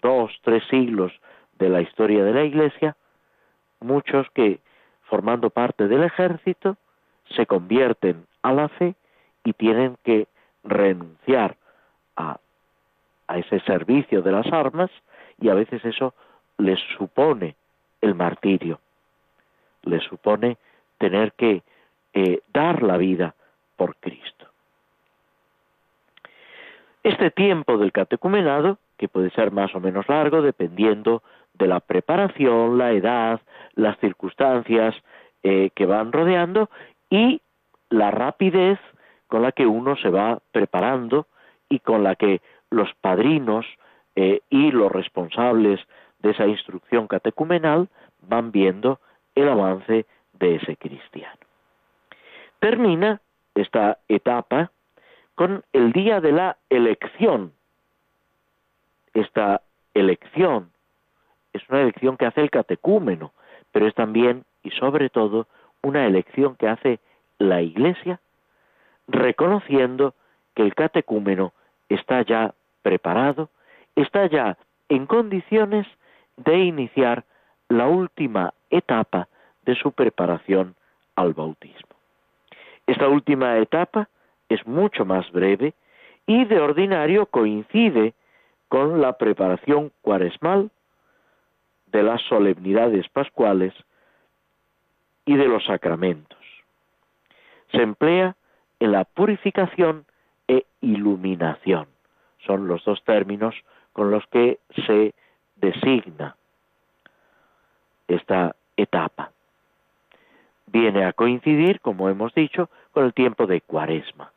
[0.00, 1.12] dos, tres siglos
[1.58, 2.96] de la historia de la Iglesia,
[3.80, 4.60] muchos que,
[5.02, 6.78] formando parte del ejército,
[7.36, 8.94] se convierten a la fe
[9.44, 10.26] y tienen que
[10.62, 11.58] renunciar
[12.16, 12.40] a,
[13.28, 14.90] ese servicio de las armas
[15.38, 16.14] y a veces eso
[16.56, 17.56] les supone
[18.00, 18.80] el martirio,
[19.82, 20.56] les supone
[20.96, 21.62] tener que
[22.14, 23.34] eh, dar la vida
[23.76, 24.33] por Cristo.
[27.04, 32.78] Este tiempo del catecumenado, que puede ser más o menos largo dependiendo de la preparación,
[32.78, 33.42] la edad,
[33.74, 34.94] las circunstancias
[35.42, 36.70] eh, que van rodeando
[37.10, 37.42] y
[37.90, 38.78] la rapidez
[39.26, 41.26] con la que uno se va preparando
[41.68, 42.40] y con la que
[42.70, 43.66] los padrinos
[44.16, 45.80] eh, y los responsables
[46.20, 47.88] de esa instrucción catecumenal
[48.22, 48.98] van viendo
[49.34, 51.38] el avance de ese cristiano.
[52.60, 53.20] Termina
[53.54, 54.70] esta etapa
[55.34, 57.52] con el día de la elección.
[59.12, 59.62] Esta
[59.94, 60.70] elección
[61.52, 63.32] es una elección que hace el catecúmeno,
[63.72, 65.46] pero es también y sobre todo
[65.82, 66.98] una elección que hace
[67.38, 68.20] la Iglesia
[69.06, 70.14] reconociendo
[70.54, 71.52] que el catecúmeno
[71.88, 73.50] está ya preparado,
[73.96, 74.56] está ya
[74.88, 75.86] en condiciones
[76.36, 77.24] de iniciar
[77.68, 79.28] la última etapa
[79.62, 80.74] de su preparación
[81.16, 81.94] al bautismo.
[82.86, 84.08] Esta última etapa
[84.48, 85.74] es mucho más breve
[86.26, 88.14] y de ordinario coincide
[88.68, 90.70] con la preparación cuaresmal
[91.86, 93.72] de las solemnidades pascuales
[95.26, 96.38] y de los sacramentos.
[97.72, 98.36] Se emplea
[98.80, 100.06] en la purificación
[100.48, 101.86] e iluminación.
[102.46, 103.54] Son los dos términos
[103.92, 105.14] con los que se
[105.56, 106.36] designa
[108.08, 109.30] esta etapa
[110.74, 114.32] viene a coincidir, como hemos dicho, con el tiempo de Cuaresma.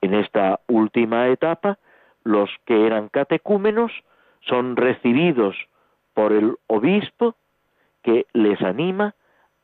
[0.00, 1.78] En esta última etapa,
[2.24, 3.92] los que eran catecúmenos
[4.40, 5.56] son recibidos
[6.14, 7.34] por el obispo
[8.02, 9.14] que les anima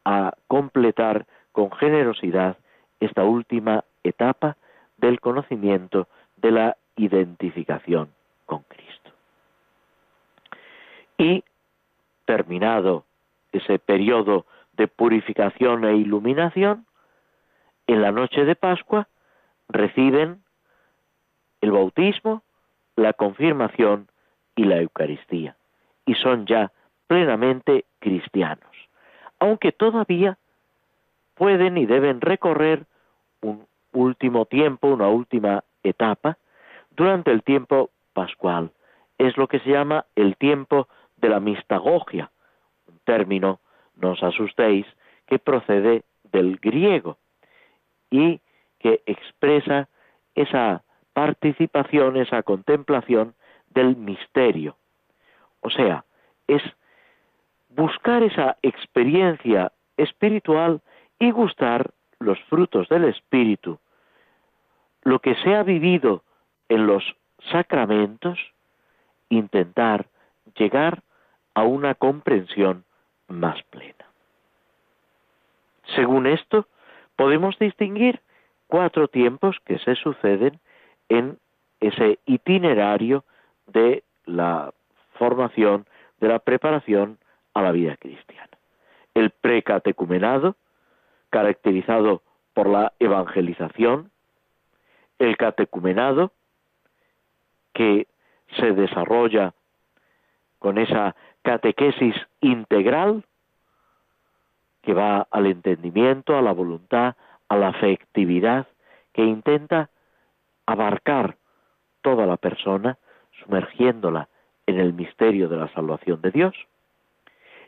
[0.05, 2.57] a completar con generosidad
[3.01, 4.57] esta última etapa
[4.97, 8.11] del conocimiento de la identificación
[8.47, 9.11] con Cristo.
[11.18, 11.45] Y
[12.25, 13.05] terminado
[13.53, 16.87] ese periodo de purificación e iluminación,
[17.87, 19.09] en la noche de Pascua
[19.68, 20.42] reciben
[21.61, 22.42] el bautismo,
[22.96, 24.09] la confirmación
[24.57, 25.57] y la Eucaristía,
[26.05, 26.72] y son ya
[27.07, 28.70] plenamente cristianos,
[29.38, 30.38] aunque todavía
[31.35, 32.85] pueden y deben recorrer
[33.40, 36.38] un último tiempo, una última etapa,
[36.90, 38.70] durante el tiempo pascual.
[39.18, 42.31] Es lo que se llama el tiempo de la mistagogia,
[42.88, 43.61] un término
[43.96, 44.87] no os asustéis,
[45.27, 47.18] que procede del griego
[48.11, 48.40] y
[48.83, 49.88] que expresa
[50.35, 53.35] esa participación, esa contemplación
[53.71, 54.77] del misterio.
[55.61, 56.05] O sea,
[56.47, 56.62] es
[57.68, 60.81] buscar esa experiencia espiritual
[61.18, 63.79] y gustar los frutos del espíritu.
[65.03, 66.25] Lo que se ha vivido
[66.68, 67.05] en los
[67.51, 68.38] sacramentos
[69.29, 70.07] intentar
[70.57, 71.03] llegar
[71.55, 72.85] a una comprensión
[73.29, 74.07] más plena.
[75.95, 76.66] Según esto,
[77.16, 78.21] podemos distinguir
[78.73, 80.59] cuatro tiempos que se suceden
[81.11, 81.39] en
[81.81, 83.23] ese itinerario
[83.67, 84.73] de la
[85.19, 85.85] formación,
[86.21, 87.19] de la preparación
[87.53, 88.49] a la vida cristiana.
[89.13, 90.57] El precatecumenado,
[91.29, 92.23] caracterizado
[92.55, 94.11] por la evangelización,
[95.19, 96.33] el catecumenado,
[97.75, 98.07] que
[98.57, 99.53] se desarrolla
[100.59, 103.23] con esa catequesis integral
[104.81, 107.17] que va al entendimiento, a la voluntad,
[107.53, 108.67] a la afectividad,
[109.12, 109.91] que intenta
[110.65, 111.37] abarcar
[112.01, 112.97] toda la persona,
[113.43, 114.31] sumergiéndola
[114.67, 116.55] en el misterio de la salvación de Dios.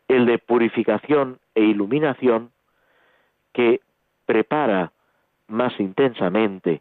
[0.09, 2.51] El de purificación e iluminación,
[3.53, 3.83] que
[4.25, 4.93] prepara
[5.49, 6.81] más intensamente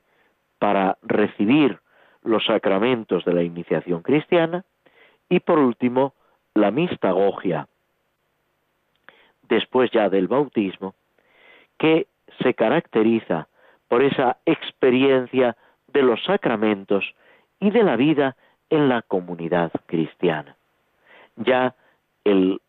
[0.57, 1.79] para recibir
[2.23, 4.63] los sacramentos de la iniciación cristiana.
[5.27, 6.13] Y por último,
[6.53, 7.67] la mistagogia,
[9.49, 10.95] después ya del bautismo,
[11.77, 12.07] que
[12.41, 13.47] se caracteriza
[13.87, 15.55] por esa experiencia
[15.87, 17.05] de los sacramentos
[17.59, 18.35] y de la vida
[18.69, 20.55] en la comunidad cristiana.
[21.35, 21.75] Ya
[22.23, 22.59] el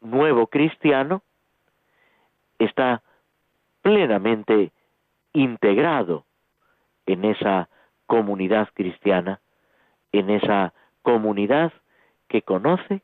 [0.00, 1.22] nuevo cristiano
[2.58, 3.02] está
[3.80, 4.72] plenamente
[5.32, 6.24] integrado
[7.06, 7.68] en esa
[8.06, 9.40] comunidad cristiana,
[10.12, 11.72] en esa comunidad
[12.28, 13.02] que conoce,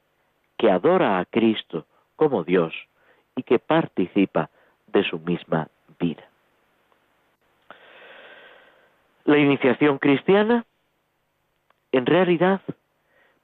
[0.57, 2.75] que adora a Cristo como Dios
[3.37, 4.51] y que participa
[4.93, 6.25] de su misma vida.
[9.25, 10.65] La iniciación cristiana,
[11.93, 12.61] en realidad,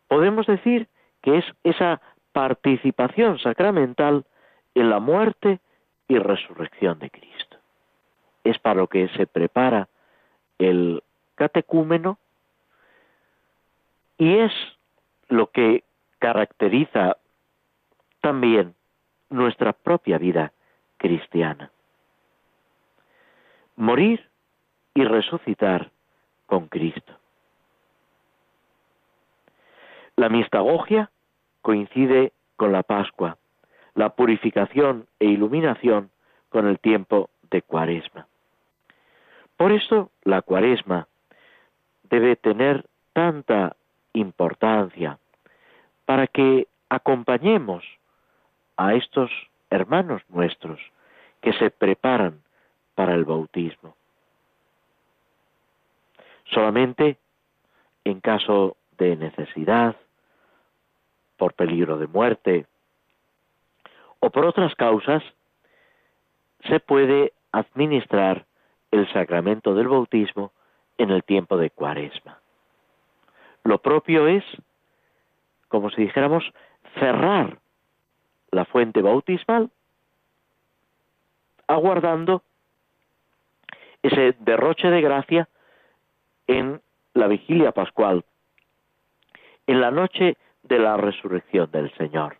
[0.08, 0.88] podemos decir
[1.22, 2.00] que es esa
[2.32, 4.24] participación sacramental
[4.74, 5.60] en la muerte
[6.08, 7.56] y resurrección de Cristo.
[8.44, 9.88] Es para lo que se prepara
[10.58, 11.02] el
[11.34, 12.18] catecúmeno
[14.18, 14.52] y es
[15.28, 15.84] lo que
[16.18, 17.18] caracteriza
[18.20, 18.74] también
[19.28, 20.53] nuestra propia vida
[21.04, 21.70] cristiana.
[23.76, 24.26] Morir
[24.94, 25.90] y resucitar
[26.46, 27.12] con Cristo.
[30.16, 31.10] La mistagogia
[31.60, 33.36] coincide con la Pascua,
[33.94, 36.08] la purificación e iluminación
[36.48, 38.26] con el tiempo de Cuaresma.
[39.58, 41.06] Por eso la Cuaresma
[42.04, 43.76] debe tener tanta
[44.14, 45.18] importancia
[46.06, 47.84] para que acompañemos
[48.78, 49.30] a estos
[49.68, 50.80] hermanos nuestros
[51.44, 52.40] que se preparan
[52.94, 53.94] para el bautismo.
[56.46, 57.18] Solamente
[58.04, 59.94] en caso de necesidad,
[61.36, 62.66] por peligro de muerte
[64.20, 65.22] o por otras causas,
[66.66, 68.46] se puede administrar
[68.90, 70.50] el sacramento del bautismo
[70.96, 72.38] en el tiempo de cuaresma.
[73.64, 74.44] Lo propio es,
[75.68, 76.44] como si dijéramos,
[76.98, 77.58] cerrar
[78.50, 79.70] la fuente bautismal,
[81.66, 82.42] aguardando
[84.02, 85.48] ese derroche de gracia
[86.46, 86.80] en
[87.14, 88.24] la vigilia pascual,
[89.66, 92.36] en la noche de la resurrección del Señor.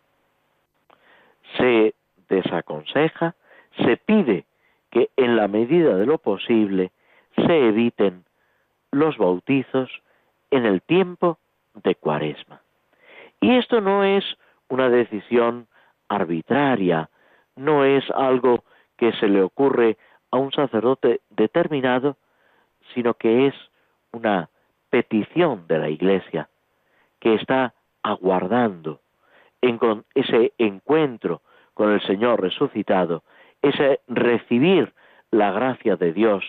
[1.57, 1.95] Se
[2.29, 3.35] desaconseja,
[3.83, 4.45] se pide
[4.91, 6.91] que en la medida de lo posible
[7.35, 8.25] se eviten
[8.91, 9.89] los bautizos
[10.51, 11.37] en el tiempo
[11.73, 12.61] de cuaresma.
[13.41, 14.23] Y esto no es
[14.69, 15.67] una decisión
[16.07, 17.09] arbitraria,
[17.55, 18.63] no es algo
[18.97, 19.97] que se le ocurre
[20.31, 22.17] a un sacerdote determinado,
[22.93, 23.55] sino que es
[24.11, 24.49] una
[24.89, 26.49] petición de la Iglesia
[27.19, 29.01] que está aguardando
[29.61, 29.79] en
[30.13, 31.41] ese encuentro
[31.73, 33.23] con el Señor resucitado,
[33.61, 34.93] ese recibir
[35.31, 36.43] la gracia de Dios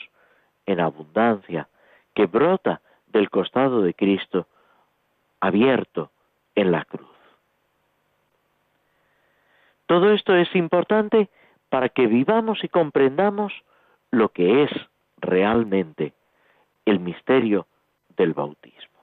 [0.67, 1.69] en abundancia
[2.15, 4.47] que brota del costado de Cristo
[5.41, 6.11] abierto
[6.55, 7.09] en la cruz.
[9.87, 11.29] Todo esto es importante
[11.69, 13.53] para que vivamos y comprendamos
[14.11, 14.71] lo que es
[15.19, 16.13] realmente
[16.85, 17.67] el misterio
[18.17, 19.01] del bautismo.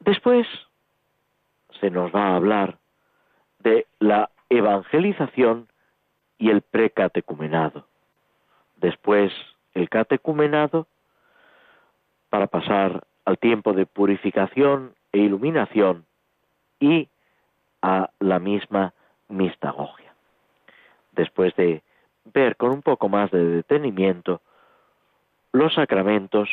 [0.00, 0.46] Después
[1.80, 2.78] se nos va a hablar
[3.58, 5.68] de la evangelización
[6.38, 7.86] y el precatecumenado.
[8.76, 9.32] Después
[9.74, 10.86] el catecumenado
[12.30, 16.06] para pasar al tiempo de purificación e iluminación
[16.78, 17.08] y
[17.82, 18.94] a la misma
[19.30, 20.12] mistagogia.
[21.12, 21.82] Después de
[22.24, 24.40] ver con un poco más de detenimiento
[25.52, 26.48] los sacramentos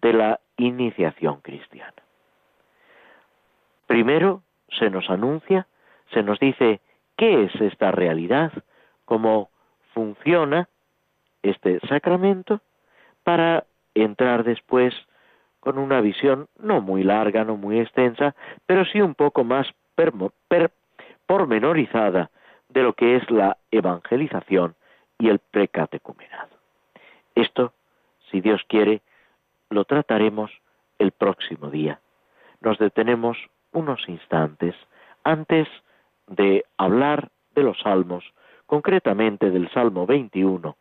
[0.00, 1.94] de la iniciación cristiana.
[3.86, 4.42] Primero
[4.78, 5.66] se nos anuncia,
[6.12, 6.80] se nos dice
[7.16, 8.52] qué es esta realidad,
[9.04, 9.50] cómo
[9.94, 10.68] funciona
[11.42, 12.60] este sacramento
[13.22, 13.64] para
[13.94, 14.94] entrar después
[15.60, 18.34] con una visión no muy larga, no muy extensa,
[18.66, 19.66] pero sí un poco más
[21.26, 22.30] pormenorizada
[22.68, 24.74] de lo que es la evangelización
[25.18, 26.56] y el precatecumenado.
[27.34, 27.72] Esto,
[28.30, 29.02] si Dios quiere,
[29.70, 30.50] lo trataremos
[30.98, 32.00] el próximo día.
[32.60, 33.36] Nos detenemos
[33.72, 34.74] unos instantes
[35.24, 35.68] antes
[36.26, 38.24] de hablar de los salmos,
[38.66, 40.76] concretamente del Salmo 21,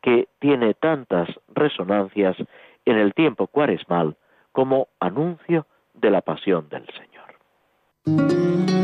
[0.00, 2.36] que tiene tantas resonancias
[2.84, 4.16] en el tiempo cuaresmal
[4.52, 8.75] como anuncio de la pasión del Señor.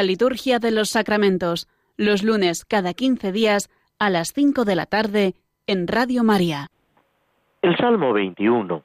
[0.00, 4.86] La liturgia de los sacramentos, los lunes cada 15 días a las 5 de la
[4.86, 5.34] tarde
[5.66, 6.68] en Radio María.
[7.60, 8.82] El Salmo 21,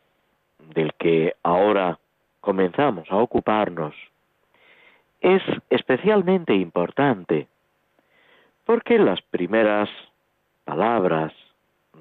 [0.75, 1.99] del que ahora
[2.41, 3.95] comenzamos a ocuparnos,
[5.21, 7.47] es especialmente importante
[8.65, 9.87] porque las primeras
[10.65, 11.31] palabras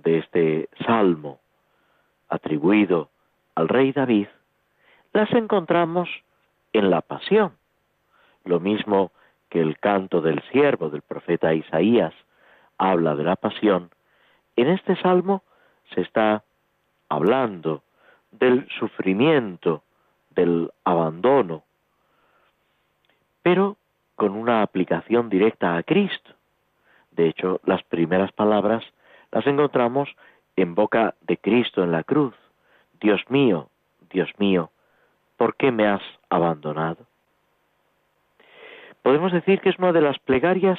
[0.03, 1.39] de este salmo
[2.29, 3.11] atribuido
[3.55, 4.27] al rey David
[5.13, 6.09] las encontramos
[6.73, 7.53] en la pasión
[8.45, 9.13] lo mismo
[9.49, 12.15] que el canto del siervo del profeta Isaías
[12.79, 13.91] habla de la pasión,
[14.57, 15.43] en este salmo
[15.95, 16.45] se está
[17.09, 17.83] hablando
[18.31, 19.83] del sufrimiento,
[20.31, 21.63] del abandono,
[23.43, 23.77] pero
[24.17, 26.33] con una aplicación directa a Cristo.
[27.11, 28.85] De hecho, las primeras palabras
[29.31, 30.09] las encontramos
[30.57, 32.35] en boca de Cristo en la cruz.
[33.01, 33.69] Dios mío,
[34.11, 34.71] Dios mío,
[35.37, 37.07] ¿por qué me has abandonado?
[39.05, 40.79] Podemos decir que es una de las plegarias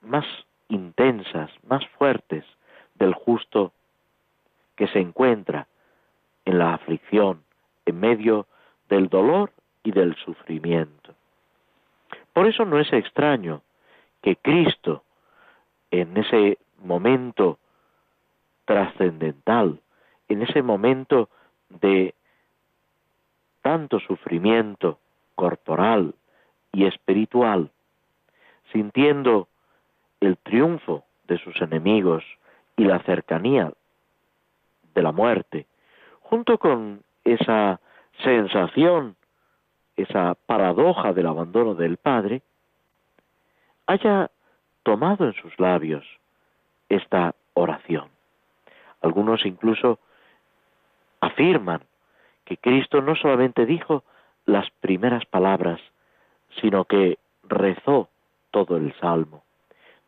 [0.00, 0.24] más
[0.68, 2.42] intensas, más fuertes
[2.94, 3.72] del justo
[4.76, 5.68] que se encuentra
[6.46, 7.44] en la aflicción,
[7.84, 8.46] en medio
[8.88, 9.52] del dolor
[9.84, 11.14] y del sufrimiento.
[12.32, 13.60] Por eso no es extraño
[14.22, 15.04] que Cristo,
[15.90, 17.58] en ese momento
[18.64, 19.78] trascendental,
[20.28, 21.28] en ese momento
[21.68, 22.14] de
[23.60, 24.98] tanto sufrimiento
[25.34, 26.14] corporal,
[26.72, 27.70] y espiritual,
[28.72, 29.48] sintiendo
[30.20, 32.24] el triunfo de sus enemigos
[32.76, 33.72] y la cercanía
[34.94, 35.66] de la muerte,
[36.20, 37.80] junto con esa
[38.22, 39.16] sensación,
[39.96, 42.42] esa paradoja del abandono del Padre,
[43.86, 44.30] haya
[44.82, 46.04] tomado en sus labios
[46.88, 48.08] esta oración.
[49.02, 49.98] Algunos incluso
[51.20, 51.82] afirman
[52.44, 54.04] que Cristo no solamente dijo
[54.46, 55.80] las primeras palabras
[56.60, 58.08] sino que rezó
[58.50, 59.44] todo el salmo.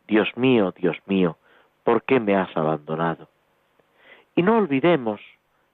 [0.07, 1.37] Dios mío, Dios mío,
[1.83, 3.29] ¿por qué me has abandonado?
[4.35, 5.21] Y no olvidemos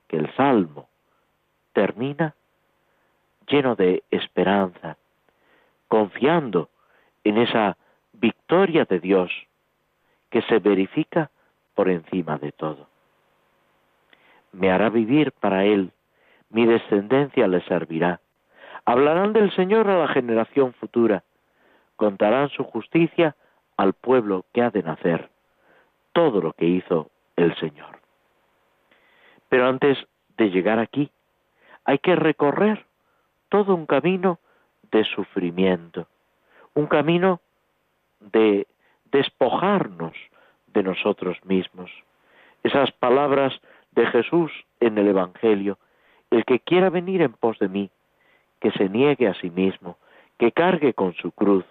[0.08, 0.88] que el salmo
[1.74, 2.36] termina
[3.48, 4.98] lleno de esperanza,
[5.88, 6.70] confiando
[7.24, 7.78] en esa
[8.14, 9.32] victoria de Dios
[10.30, 11.32] que se verifica
[11.74, 12.88] por encima de todo.
[14.52, 15.92] me hará vivir para Él,
[16.50, 18.20] mi descendencia le servirá.
[18.86, 21.24] Hablarán del Señor a la generación futura,
[21.96, 23.36] contarán su justicia
[23.78, 25.30] al pueblo que ha de nacer,
[26.14, 28.00] todo lo que hizo el Señor.
[29.50, 29.98] Pero antes
[30.38, 31.12] de llegar aquí,
[31.86, 32.86] hay que recorrer
[33.50, 34.40] todo un camino
[34.92, 36.08] de sufrimiento,
[36.74, 37.42] un camino
[38.20, 38.68] de
[39.12, 40.14] despojarnos
[40.68, 41.92] de nosotros mismos.
[42.64, 43.54] Esas palabras
[43.92, 45.78] de Jesús en el Evangelio,
[46.30, 47.90] el que quiera venir en pos de mí,
[48.60, 49.98] que se niegue a sí mismo,
[50.38, 51.66] que cargue con su cruz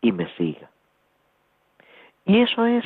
[0.00, 0.70] y me siga.
[2.24, 2.84] Y eso es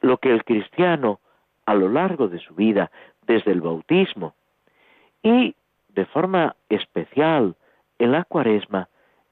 [0.00, 1.20] lo que el cristiano
[1.66, 2.90] a lo largo de su vida,
[3.26, 4.34] desde el bautismo
[5.22, 5.56] y
[5.88, 7.56] de forma especial
[7.98, 8.88] en la cuaresma,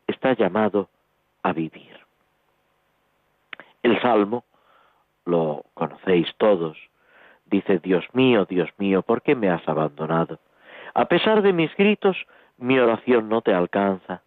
[0.07, 0.88] está llamado
[1.42, 1.92] a vivir.
[3.82, 4.44] El Salmo,
[5.26, 6.76] lo conocéis todos,
[7.46, 10.38] dice, Dios mío, Dios mío, ¿por qué me has abandonado?
[10.94, 12.16] A pesar de mis gritos,
[12.59, 14.22] mi oración no te alcanza.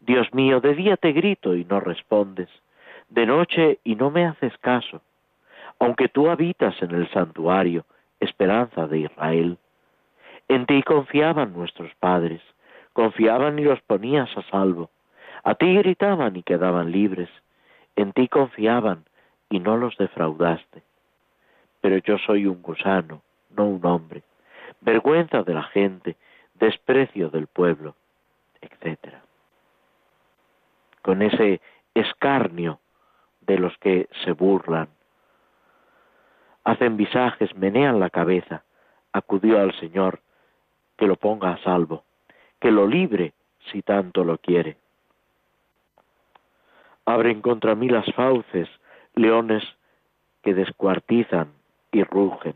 [0.00, 2.48] Dios mío, de día te grito y no respondes,
[3.08, 5.02] de noche y no me haces caso.
[5.78, 7.84] Aunque tú habitas en el santuario,
[8.20, 9.58] esperanza de Israel.
[10.48, 12.42] En ti confiaban nuestros padres,
[12.92, 14.90] confiaban y los ponías a salvo.
[15.42, 17.30] A ti gritaban y quedaban libres.
[17.96, 19.04] En ti confiaban
[19.48, 20.82] y no los defraudaste.
[21.80, 23.22] Pero yo soy un gusano,
[23.56, 24.22] no un hombre.
[24.80, 26.16] Vergüenza de la gente,
[26.60, 27.96] desprecio del pueblo,
[28.60, 29.14] etc.
[31.02, 31.60] Con ese
[31.94, 32.78] escarnio
[33.40, 34.88] de los que se burlan,
[36.62, 38.62] hacen visajes, menean la cabeza,
[39.12, 40.20] acudió al Señor,
[40.96, 42.04] que lo ponga a salvo,
[42.60, 43.32] que lo libre
[43.72, 44.76] si tanto lo quiere.
[47.06, 48.68] Abren contra mí las fauces,
[49.14, 49.64] leones
[50.42, 51.52] que descuartizan
[51.90, 52.54] y rugen.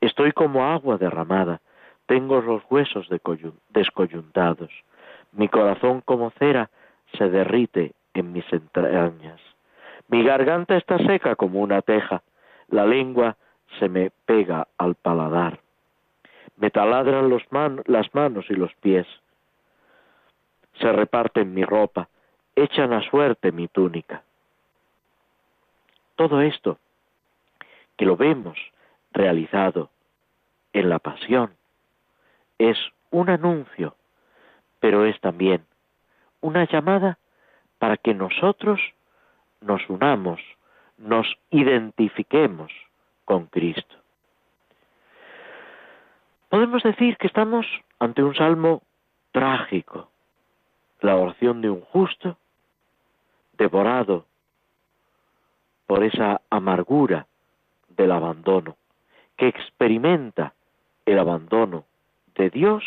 [0.00, 1.60] Estoy como agua derramada,
[2.10, 3.08] tengo los huesos
[3.68, 4.70] descoyuntados,
[5.30, 6.68] mi corazón como cera
[7.16, 9.40] se derrite en mis entrañas.
[10.08, 12.24] Mi garganta está seca como una teja,
[12.66, 13.36] la lengua
[13.78, 15.60] se me pega al paladar.
[16.56, 17.44] Me taladran los
[17.86, 19.06] las manos y los pies.
[20.80, 22.08] Se reparten mi ropa,
[22.56, 24.24] echan a suerte mi túnica.
[26.16, 26.76] Todo esto,
[27.96, 28.58] que lo vemos
[29.12, 29.90] realizado
[30.72, 31.59] en la pasión,
[32.60, 32.76] es
[33.10, 33.96] un anuncio,
[34.80, 35.64] pero es también
[36.42, 37.18] una llamada
[37.78, 38.78] para que nosotros
[39.62, 40.40] nos unamos,
[40.98, 42.70] nos identifiquemos
[43.24, 43.96] con Cristo.
[46.50, 47.66] Podemos decir que estamos
[47.98, 48.82] ante un salmo
[49.32, 50.10] trágico,
[51.00, 52.36] la oración de un justo
[53.54, 54.26] devorado
[55.86, 57.26] por esa amargura
[57.88, 58.76] del abandono,
[59.38, 60.52] que experimenta
[61.06, 61.86] el abandono
[62.40, 62.82] de Dios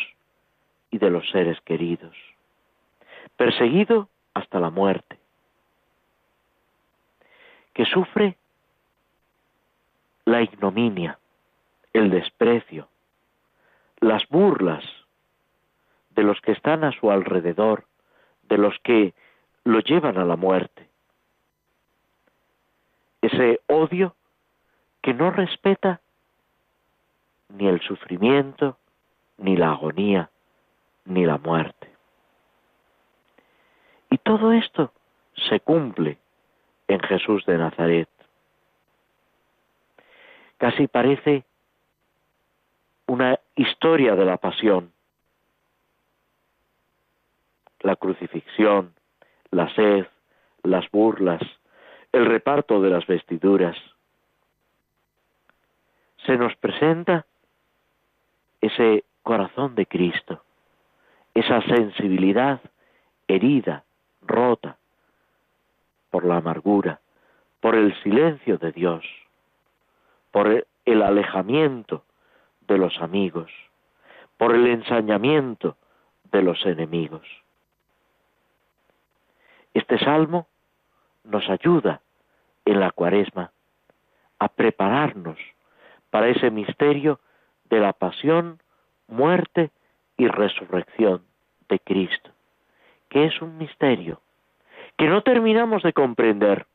[0.90, 2.16] y de los seres queridos,
[3.38, 5.20] perseguido hasta la muerte,
[7.74, 8.36] que sufre
[10.26, 11.20] la ignominia,
[11.94, 12.88] el desprecio,
[14.00, 14.84] las burlas
[16.16, 17.86] de los que están a su alrededor,
[18.50, 19.14] de los que
[19.66, 20.90] lo llevan a la muerte.
[23.22, 24.16] Ese odio
[25.04, 26.02] que no respeta
[27.50, 28.78] ni el sufrimiento,
[29.38, 30.30] ni la agonía,
[31.06, 31.92] ni la muerte.
[34.10, 34.94] Y todo esto
[35.50, 36.18] se cumple
[36.88, 38.10] en Jesús de Nazaret.
[40.58, 41.44] Casi parece
[43.08, 44.92] una historia de la pasión.
[47.82, 48.94] La crucifixión,
[49.52, 50.08] la sed,
[50.64, 51.42] las burlas,
[52.12, 53.76] el reparto de las vestiduras.
[56.26, 57.26] Se nos presenta
[58.62, 60.44] ese corazón de Cristo,
[61.34, 62.62] esa sensibilidad
[63.28, 63.84] herida,
[64.22, 64.78] rota
[66.12, 67.00] por la amargura,
[67.60, 69.04] por el silencio de Dios,
[70.32, 72.04] por el alejamiento
[72.68, 73.52] de los amigos,
[74.38, 75.78] por el ensañamiento
[76.32, 77.26] de los enemigos.
[79.74, 80.48] Este salmo
[81.24, 82.02] nos ayuda
[82.66, 83.52] en la cuaresma
[84.40, 85.38] a prepararnos
[86.10, 87.20] para ese misterio
[87.70, 88.60] de la pasión,
[89.14, 89.72] muerte
[90.18, 91.24] y resurrección
[91.70, 92.32] de Cristo,
[93.10, 94.22] que es un misterio
[94.98, 96.66] que no terminamos de comprender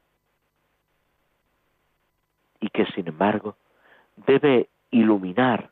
[2.60, 3.56] y que sin embargo
[4.26, 5.70] debe iluminar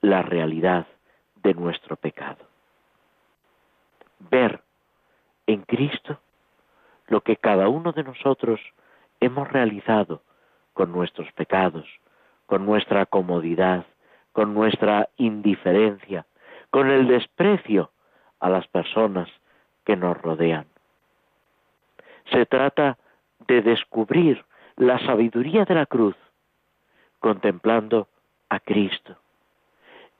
[0.00, 0.86] la realidad
[1.42, 2.44] de nuestro pecado.
[4.30, 4.62] Ver
[5.46, 6.20] en Cristo
[7.06, 8.60] lo que cada uno de nosotros
[9.20, 10.22] hemos realizado
[10.74, 11.86] con nuestros pecados,
[12.46, 13.86] con nuestra comodidad,
[14.38, 16.24] con nuestra indiferencia,
[16.70, 17.90] con el desprecio
[18.38, 19.28] a las personas
[19.84, 20.64] que nos rodean.
[22.30, 22.98] Se trata
[23.48, 24.44] de descubrir
[24.76, 26.14] la sabiduría de la cruz,
[27.18, 28.06] contemplando
[28.48, 29.16] a Cristo.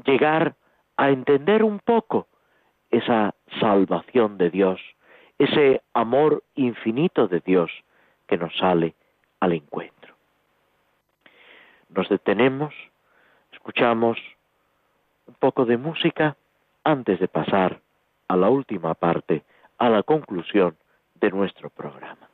[0.05, 0.57] Llegar
[0.97, 2.27] a entender un poco
[2.91, 4.81] esa salvación de Dios,
[5.39, 7.71] ese amor infinito de Dios
[8.27, 8.97] que nos sale
[9.39, 10.17] al encuentro.
[11.91, 12.75] Nos detenemos,
[13.69, 14.17] escuchamos
[15.27, 16.39] un poco de música
[16.85, 17.83] antes de pasar
[18.27, 19.45] a la última parte,
[19.77, 20.75] a la conclusión
[21.17, 22.31] de nuestro programa.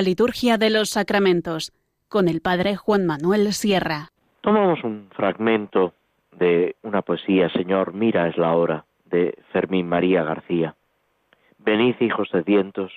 [0.00, 1.72] La liturgia de los sacramentos
[2.08, 4.08] con el padre Juan Manuel Sierra.
[4.40, 5.92] Tomamos un fragmento
[6.38, 10.74] de una poesía, Señor, mira es la hora, de Fermín María García.
[11.58, 12.90] Venid, hijos de vientos,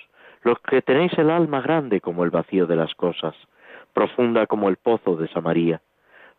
[0.44, 3.34] los que tenéis el alma grande como el vacío de las cosas,
[3.92, 5.82] profunda como el pozo de Samaría.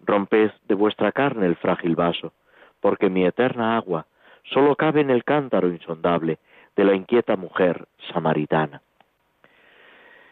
[0.04, 2.34] Romped de vuestra carne el frágil vaso,
[2.82, 4.08] porque mi eterna agua
[4.52, 6.40] solo cabe en el cántaro insondable
[6.76, 8.82] de la inquieta mujer samaritana.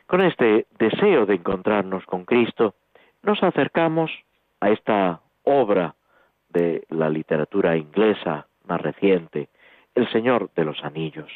[0.07, 2.75] Con este deseo de encontrarnos con Cristo,
[3.21, 4.11] nos acercamos
[4.59, 5.95] a esta obra
[6.49, 9.49] de la literatura inglesa más reciente,
[9.95, 11.31] El Señor de los Anillos,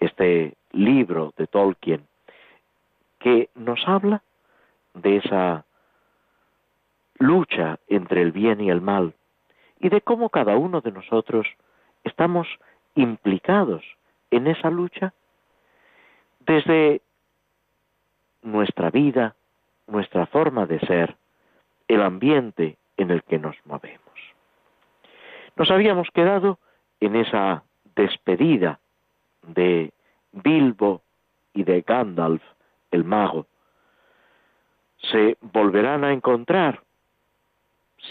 [0.00, 2.06] este libro de Tolkien,
[3.18, 4.22] que nos habla
[4.94, 5.64] de esa
[7.18, 9.14] lucha entre el bien y el mal
[9.80, 11.46] y de cómo cada uno de nosotros
[12.04, 12.46] estamos
[12.94, 13.82] implicados
[14.30, 15.12] en esa lucha
[16.40, 17.00] desde
[18.44, 19.34] nuestra vida,
[19.86, 21.16] nuestra forma de ser,
[21.88, 24.00] el ambiente en el que nos movemos.
[25.56, 26.58] Nos habíamos quedado
[27.00, 27.64] en esa
[27.96, 28.78] despedida
[29.42, 29.92] de
[30.32, 31.02] Bilbo
[31.52, 32.42] y de Gandalf,
[32.90, 33.46] el mago.
[35.10, 36.82] ¿Se volverán a encontrar?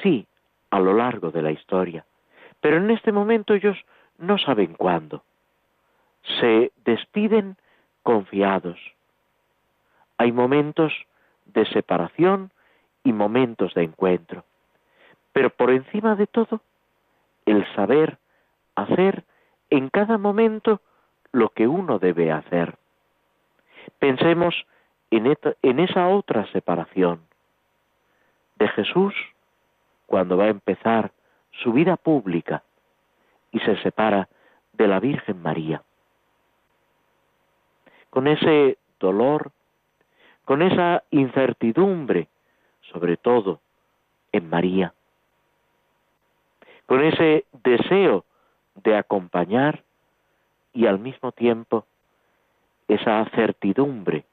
[0.02, 0.26] Sí,
[0.70, 2.06] a lo largo de la historia,
[2.62, 3.78] pero en este momento ellos
[4.18, 5.24] no saben cuándo.
[6.40, 7.58] Se despiden
[8.02, 8.80] confiados,
[10.24, 10.94] hay momentos
[11.48, 12.50] de separación
[13.04, 14.46] y momentos de encuentro.
[15.34, 16.62] Pero por encima de todo,
[17.46, 18.18] el saber
[18.76, 19.26] hacer
[19.70, 20.80] en cada momento
[21.34, 22.78] lo que uno debe hacer.
[24.00, 24.56] Pensemos
[25.12, 27.20] en, esa otra separación
[28.56, 29.14] de Jesús
[30.06, 31.12] cuando va a empezar
[31.52, 32.64] su vida pública
[33.52, 34.30] y se separa
[34.72, 35.84] de la Virgen María.
[38.10, 39.52] Con ese dolor,
[40.46, 42.28] con esa incertidumbre,
[42.92, 43.60] sobre todo
[44.32, 44.94] en María,
[46.86, 48.26] con ese deseo
[48.76, 49.84] de acompañar
[50.74, 51.86] y al mismo tiempo
[52.88, 54.26] esa certidumbre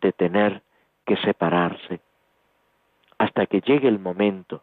[0.00, 0.62] de tener
[1.04, 2.00] que separarse.
[3.18, 4.62] hasta que llegue el momento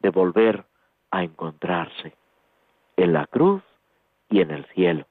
[0.00, 0.64] de volver
[1.10, 2.14] a encontrarse
[2.96, 3.62] en la cruz
[4.30, 5.04] y en el cielo.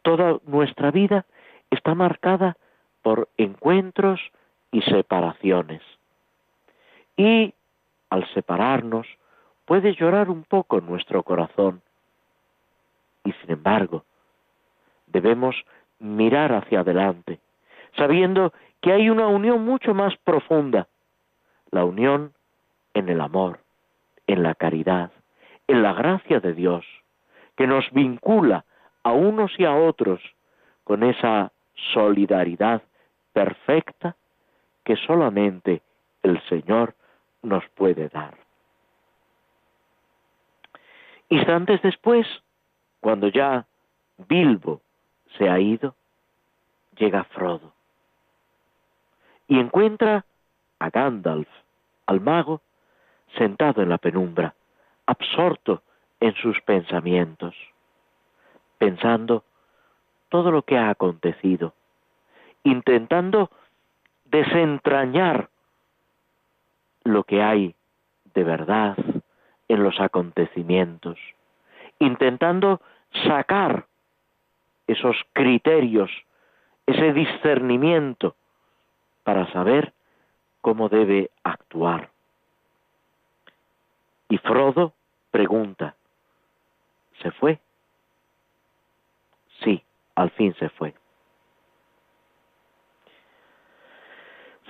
[0.00, 1.26] Toda nuestra vida
[1.70, 2.56] está marcada
[3.02, 4.20] por encuentros
[4.70, 5.82] y separaciones.
[7.16, 7.52] Y
[8.10, 9.06] al separarnos
[9.64, 11.82] puede llorar un poco nuestro corazón.
[13.24, 14.04] Y sin embargo,
[15.06, 15.56] debemos
[15.98, 17.38] mirar hacia adelante,
[17.96, 20.88] sabiendo que hay una unión mucho más profunda,
[21.70, 22.32] la unión
[22.94, 23.60] en el amor,
[24.26, 25.12] en la caridad,
[25.68, 26.84] en la gracia de Dios,
[27.56, 28.64] que nos vincula
[29.04, 30.20] a unos y a otros
[30.84, 31.52] con esa
[31.94, 32.82] solidaridad
[33.32, 34.16] perfecta
[34.84, 35.82] que solamente
[36.22, 36.94] el Señor
[37.42, 38.36] nos puede dar.
[41.28, 42.26] Instantes después,
[43.00, 43.66] cuando ya
[44.28, 44.82] Bilbo
[45.38, 45.94] se ha ido,
[46.96, 47.72] llega Frodo
[49.48, 50.24] y encuentra
[50.78, 51.48] a Gandalf,
[52.06, 52.60] al mago,
[53.36, 54.54] sentado en la penumbra,
[55.06, 55.82] absorto
[56.20, 57.54] en sus pensamientos,
[58.78, 59.44] pensando
[60.28, 61.74] todo lo que ha acontecido,
[62.64, 63.50] intentando
[64.24, 65.48] desentrañar
[67.04, 67.74] lo que hay
[68.34, 68.96] de verdad
[69.68, 71.18] en los acontecimientos,
[71.98, 72.80] intentando
[73.26, 73.86] sacar
[74.86, 76.10] esos criterios,
[76.86, 78.36] ese discernimiento
[79.22, 79.92] para saber
[80.60, 82.10] cómo debe actuar.
[84.28, 84.94] Y Frodo
[85.30, 85.94] pregunta,
[87.20, 87.58] ¿se fue?
[89.62, 89.82] Sí,
[90.14, 90.94] al fin se fue.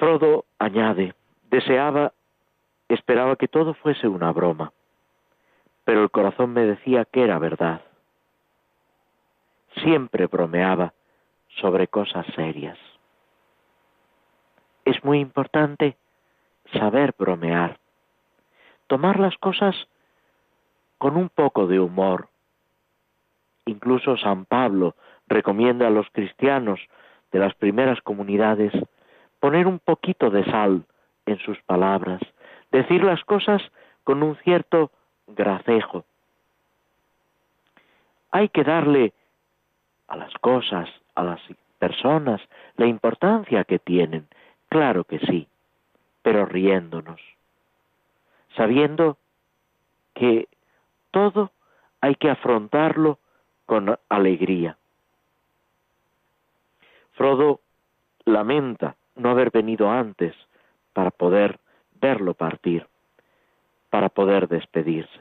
[0.02, 1.14] Frodo añade,
[1.48, 2.12] deseaba,
[2.88, 4.72] esperaba que todo fuese una broma,
[5.84, 7.82] pero el corazón me decía que era verdad.
[9.76, 10.92] Siempre bromeaba
[11.60, 12.76] sobre cosas serias.
[14.84, 15.96] Es muy importante
[16.72, 17.78] saber bromear,
[18.88, 19.76] tomar las cosas
[20.98, 22.28] con un poco de humor.
[23.66, 24.96] Incluso San Pablo
[25.28, 26.80] recomienda a los cristianos
[27.30, 28.72] de las primeras comunidades
[29.42, 30.84] poner un poquito de sal
[31.26, 32.20] en sus palabras,
[32.70, 33.60] decir las cosas
[34.04, 34.92] con un cierto
[35.26, 36.04] gracejo.
[38.30, 39.12] Hay que darle
[40.06, 41.40] a las cosas, a las
[41.80, 42.40] personas,
[42.76, 44.28] la importancia que tienen,
[44.68, 45.48] claro que sí,
[46.22, 47.20] pero riéndonos,
[48.56, 49.16] sabiendo
[50.14, 50.46] que
[51.10, 51.50] todo
[52.00, 53.18] hay que afrontarlo
[53.66, 54.76] con alegría.
[57.14, 57.58] Frodo
[58.24, 60.34] lamenta no haber venido antes
[60.92, 61.58] para poder
[62.00, 62.86] verlo partir,
[63.90, 65.20] para poder despedirse.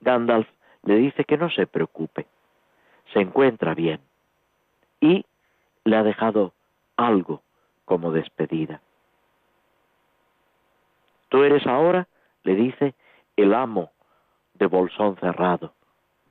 [0.00, 0.48] Gandalf
[0.82, 2.26] le dice que no se preocupe,
[3.12, 4.00] se encuentra bien
[5.00, 5.24] y
[5.84, 6.52] le ha dejado
[6.96, 7.42] algo
[7.84, 8.80] como despedida.
[11.28, 12.06] Tú eres ahora,
[12.42, 12.94] le dice,
[13.36, 13.90] el amo
[14.54, 15.74] de bolsón cerrado,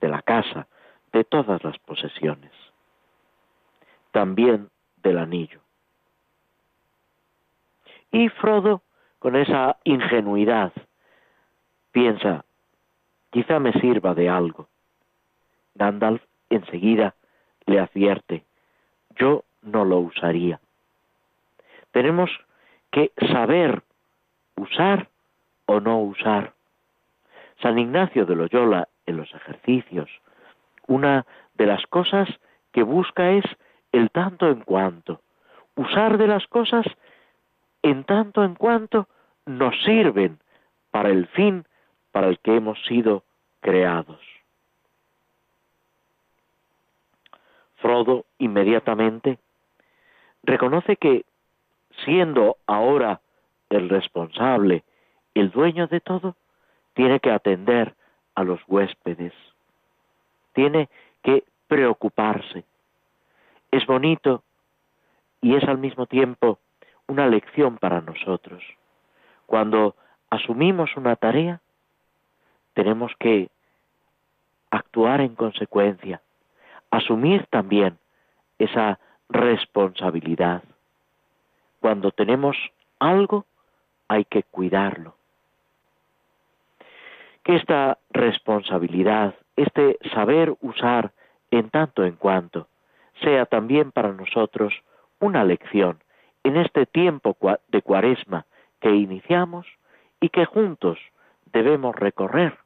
[0.00, 0.66] de la casa,
[1.12, 2.52] de todas las posesiones.
[4.12, 4.70] También
[5.04, 5.60] del anillo.
[8.10, 8.82] Y Frodo,
[9.20, 10.72] con esa ingenuidad,
[11.92, 12.44] piensa,
[13.30, 14.68] quizá me sirva de algo.
[15.74, 17.14] Gandalf enseguida
[17.66, 18.44] le advierte,
[19.16, 20.60] yo no lo usaría.
[21.92, 22.30] Tenemos
[22.90, 23.82] que saber
[24.56, 25.08] usar
[25.66, 26.52] o no usar.
[27.60, 30.10] San Ignacio de Loyola en los ejercicios,
[30.86, 32.28] una de las cosas
[32.72, 33.44] que busca es
[33.94, 35.20] el tanto en cuanto,
[35.76, 36.84] usar de las cosas
[37.82, 39.06] en tanto en cuanto
[39.46, 40.40] nos sirven
[40.90, 41.64] para el fin
[42.10, 43.22] para el que hemos sido
[43.60, 44.20] creados.
[47.76, 49.38] Frodo inmediatamente
[50.42, 51.24] reconoce que,
[52.04, 53.20] siendo ahora
[53.70, 54.82] el responsable,
[55.34, 56.34] el dueño de todo,
[56.94, 57.94] tiene que atender
[58.34, 59.34] a los huéspedes,
[60.52, 60.88] tiene
[61.22, 62.64] que preocuparse,
[63.74, 64.44] es bonito
[65.40, 66.60] y es al mismo tiempo
[67.08, 68.62] una lección para nosotros.
[69.46, 69.96] Cuando
[70.30, 71.60] asumimos una tarea,
[72.74, 73.50] tenemos que
[74.70, 76.22] actuar en consecuencia,
[76.90, 77.98] asumir también
[78.58, 80.62] esa responsabilidad.
[81.80, 82.56] Cuando tenemos
[83.00, 83.44] algo,
[84.06, 85.16] hay que cuidarlo.
[87.42, 91.10] Que esta responsabilidad, este saber usar
[91.50, 92.68] en tanto en cuanto,
[93.22, 94.74] sea también para nosotros
[95.20, 95.98] una lección
[96.42, 97.36] en este tiempo
[97.68, 98.46] de cuaresma
[98.80, 99.66] que iniciamos
[100.20, 100.98] y que juntos
[101.52, 102.58] debemos recorrer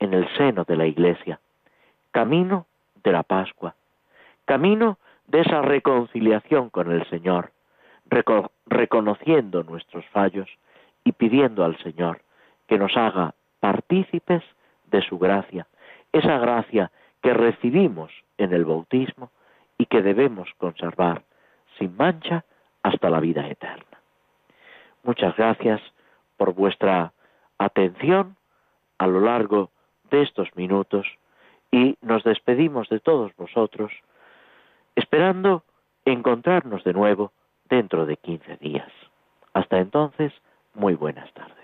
[0.00, 1.40] en el seno de la Iglesia,
[2.10, 2.66] camino
[3.02, 3.74] de la Pascua,
[4.44, 7.52] camino de esa reconciliación con el Señor,
[8.66, 10.48] reconociendo nuestros fallos
[11.04, 12.20] y pidiendo al Señor
[12.66, 14.42] que nos haga partícipes
[14.90, 15.66] de su gracia,
[16.12, 16.90] esa gracia
[17.22, 19.30] que recibimos en el bautismo
[19.78, 21.22] y que debemos conservar
[21.78, 22.44] sin mancha
[22.82, 23.98] hasta la vida eterna.
[25.02, 25.80] Muchas gracias
[26.36, 27.12] por vuestra
[27.58, 28.36] atención
[28.98, 29.70] a lo largo
[30.10, 31.06] de estos minutos
[31.70, 33.92] y nos despedimos de todos vosotros
[34.94, 35.64] esperando
[36.04, 37.32] encontrarnos de nuevo
[37.68, 38.90] dentro de 15 días.
[39.52, 40.32] Hasta entonces,
[40.74, 41.63] muy buenas tardes.